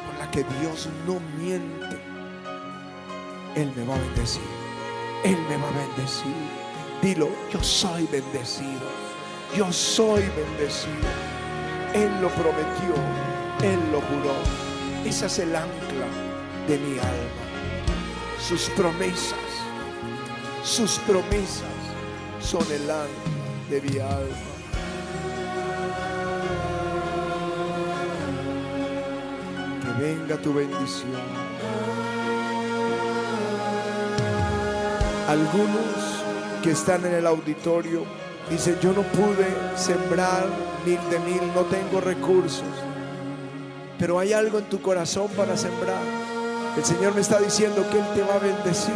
Por 0.06 0.20
la 0.20 0.32
que 0.32 0.44
Dios 0.60 0.90
no 1.06 1.20
miente. 1.38 2.15
Él 3.56 3.72
me 3.74 3.86
va 3.86 3.96
a 3.96 4.00
bendecir. 4.00 4.42
Él 5.24 5.38
me 5.50 5.56
va 5.56 5.68
a 5.70 5.88
bendecir. 5.88 6.36
Dilo, 7.02 7.30
yo 7.52 7.64
soy 7.64 8.06
bendecido. 8.08 8.90
Yo 9.56 9.72
soy 9.72 10.24
bendecido. 10.36 11.10
Él 11.94 12.12
lo 12.22 12.30
prometió. 12.30 12.94
Él 13.64 13.80
lo 13.92 14.02
juró. 14.02 14.36
Esa 15.06 15.28
es 15.28 15.40
el 15.40 15.56
ancla 15.56 16.08
de 16.68 16.78
mi 16.78 17.00
alma. 17.00 17.46
Sus 18.46 18.70
promesas. 18.72 19.40
Sus 20.64 21.00
promesas 21.00 21.64
son 22.42 22.66
el 22.72 22.90
ancla 22.90 23.36
de 23.70 23.82
mi 23.82 24.00
alma. 24.00 24.56
Que 29.82 30.04
venga 30.04 30.38
tu 30.38 30.54
bendición. 30.54 31.95
Algunos 35.28 36.24
que 36.62 36.70
están 36.70 37.04
en 37.04 37.16
el 37.16 37.26
auditorio 37.26 38.04
dicen, 38.48 38.78
yo 38.80 38.94
no 38.94 39.02
pude 39.02 39.48
sembrar 39.76 40.46
mil 40.86 41.00
de 41.10 41.20
mil, 41.20 41.42
no 41.56 41.62
tengo 41.62 42.00
recursos. 42.00 42.68
Pero 43.98 44.20
hay 44.20 44.34
algo 44.34 44.60
en 44.60 44.66
tu 44.66 44.82
corazón 44.82 45.28
para 45.36 45.58
sembrar. 45.58 46.02
El 46.78 46.86
Señor 46.86 47.16
me 47.16 47.22
está 47.22 47.40
diciendo 47.40 47.84
que 47.90 47.98
Él 47.98 48.06
te 48.14 48.22
va 48.22 48.36
a 48.36 48.40
bendecir. 48.40 48.94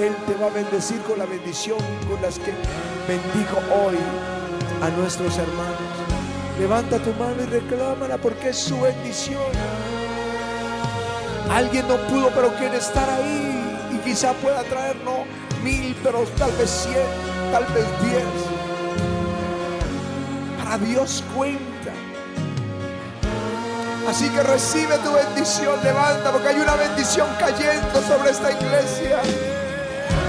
Él 0.00 0.14
te 0.26 0.34
va 0.42 0.46
a 0.46 0.50
bendecir 0.50 0.98
con 1.02 1.18
la 1.18 1.26
bendición 1.26 1.78
con 2.08 2.22
las 2.22 2.38
que 2.38 2.52
bendijo 3.06 3.58
hoy 3.74 3.96
a 4.82 4.88
nuestros 4.96 5.36
hermanos. 5.36 5.76
Levanta 6.58 6.98
tu 6.98 7.10
mano 7.12 7.42
y 7.42 7.46
reclámala 7.46 8.16
porque 8.16 8.48
es 8.50 8.56
su 8.56 8.80
bendición. 8.80 9.42
Alguien 11.50 11.86
no 11.86 11.96
pudo, 12.08 12.30
pero 12.34 12.54
quiere 12.54 12.78
estar 12.78 13.08
ahí 13.10 13.76
y 13.94 13.98
quizá 13.98 14.32
pueda 14.34 14.62
traer 14.64 14.96
no 15.04 15.45
mil, 15.66 15.96
pero 16.02 16.20
tal 16.38 16.52
vez 16.52 16.70
cien, 16.70 17.08
tal 17.50 17.64
vez 17.74 17.86
diez. 18.02 18.24
Para 20.56 20.78
Dios 20.78 21.24
cuenta. 21.34 21.92
Así 24.08 24.28
que 24.28 24.42
recibe 24.44 24.96
tu 24.98 25.12
bendición, 25.12 25.74
levanta, 25.82 26.30
porque 26.30 26.48
hay 26.48 26.60
una 26.60 26.76
bendición 26.76 27.26
cayendo 27.40 28.00
sobre 28.02 28.30
esta 28.30 28.52
iglesia. 28.52 29.18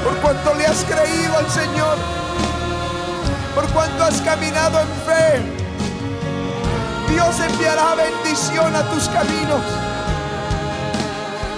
Por 0.03 0.15
cuanto 0.17 0.55
le 0.55 0.65
has 0.65 0.83
creído 0.85 1.37
al 1.37 1.49
Señor, 1.51 1.97
por 3.53 3.67
cuanto 3.73 4.03
has 4.05 4.19
caminado 4.21 4.79
en 4.79 4.87
fe, 5.05 5.41
Dios 7.13 7.39
enviará 7.39 7.93
bendición 7.93 8.75
a 8.75 8.81
tus 8.89 9.07
caminos. 9.09 9.61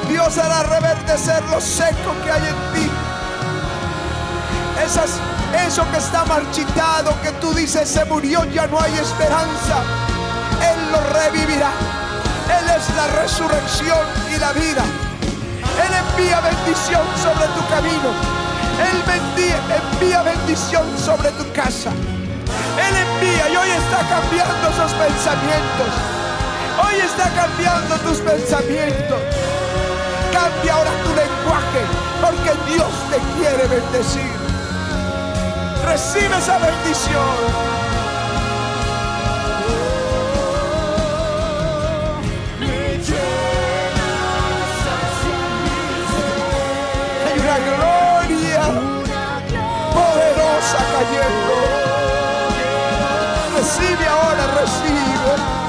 Dios 0.10 0.38
hará 0.38 0.64
reverdecer 0.64 1.42
lo 1.46 1.62
seco 1.62 2.12
que 2.26 2.32
hay 2.32 2.46
en 2.46 2.74
ti. 2.74 3.09
Eso 4.90 5.86
que 5.92 5.98
está 5.98 6.26
marchitado, 6.26 7.14
que 7.22 7.32
tú 7.34 7.54
dices 7.54 7.88
se 7.88 8.04
murió, 8.06 8.44
ya 8.46 8.66
no 8.66 8.82
hay 8.82 8.92
esperanza. 8.94 9.84
Él 10.66 10.92
lo 10.92 11.00
revivirá. 11.14 11.70
Él 12.58 12.66
es 12.76 12.96
la 12.96 13.06
resurrección 13.22 14.00
y 14.34 14.40
la 14.40 14.52
vida. 14.54 14.82
Él 15.86 15.94
envía 15.94 16.40
bendición 16.42 17.06
sobre 17.22 17.46
tu 17.54 17.68
camino. 17.70 18.10
Él 18.82 18.98
envía 19.94 20.24
bendición 20.24 20.86
sobre 20.98 21.30
tu 21.34 21.46
casa. 21.54 21.92
Él 21.92 22.96
envía 22.96 23.48
y 23.48 23.56
hoy 23.58 23.70
está 23.70 24.00
cambiando 24.10 24.70
esos 24.70 24.92
pensamientos. 24.94 25.92
Hoy 26.82 26.96
está 26.98 27.30
cambiando 27.30 27.96
tus 27.98 28.18
pensamientos. 28.22 29.22
Cambia 30.34 30.74
ahora 30.74 30.92
tu 31.04 31.10
lenguaje 31.10 31.82
porque 32.22 32.74
Dios 32.74 32.90
te 33.12 33.20
quiere 33.38 33.68
bendecir. 33.68 34.49
Recibe 35.86 36.38
esa 36.38 36.58
bendición. 36.58 37.70
Cayendo. 51.00 51.56
Recibe 53.56 54.06
ahora, 54.08 54.46
recibe. 54.60 55.69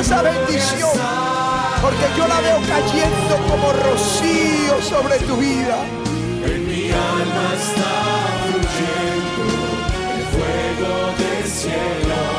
Esa 0.00 0.22
bendición. 0.22 0.90
Porque 1.80 2.06
yo 2.16 2.28
la 2.28 2.40
veo 2.40 2.60
cayendo 2.68 3.36
como 3.48 3.72
rocío 3.72 4.80
sobre 4.82 5.18
tu 5.20 5.36
vida. 5.36 5.78
en 6.44 6.66
mi 6.66 6.90
alma 6.90 7.54
está 7.56 7.92
fluyendo 8.44 9.42
el 10.14 10.22
fuego 10.34 11.14
del 11.18 11.50
cielo. 11.50 12.35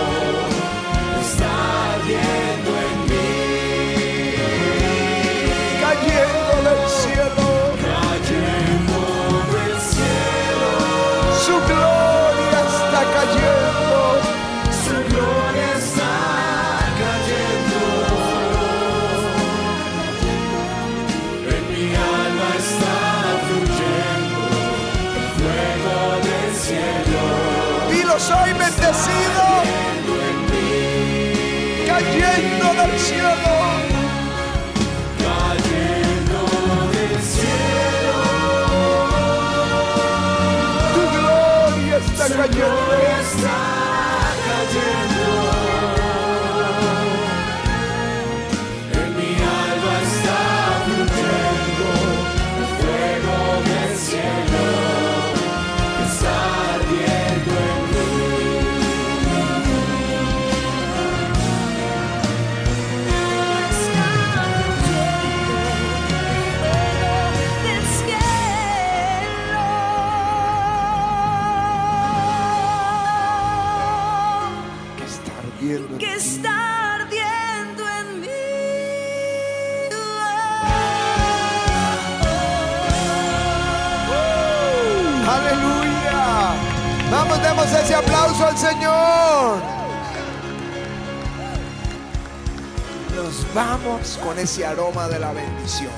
Con 94.24 94.40
ese 94.40 94.66
aroma 94.66 95.08
de 95.08 95.20
la 95.20 95.32
bendición. 95.34 95.92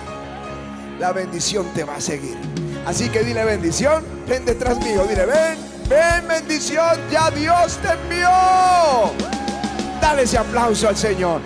La 0.99 1.11
bendición 1.11 1.65
te 1.73 1.83
va 1.83 1.95
a 1.95 2.01
seguir. 2.01 2.37
Así 2.85 3.09
que 3.09 3.23
dile 3.23 3.43
bendición, 3.43 4.03
ven 4.27 4.45
detrás 4.45 4.77
mío, 4.83 5.05
dile 5.07 5.25
ven, 5.25 5.57
ven 5.87 6.27
bendición, 6.27 6.97
ya 7.11 7.29
Dios 7.31 7.77
te 7.77 7.89
envió. 7.89 8.29
Dale 10.01 10.23
ese 10.23 10.37
aplauso 10.37 10.87
al 10.87 10.97
Señor. 10.97 11.41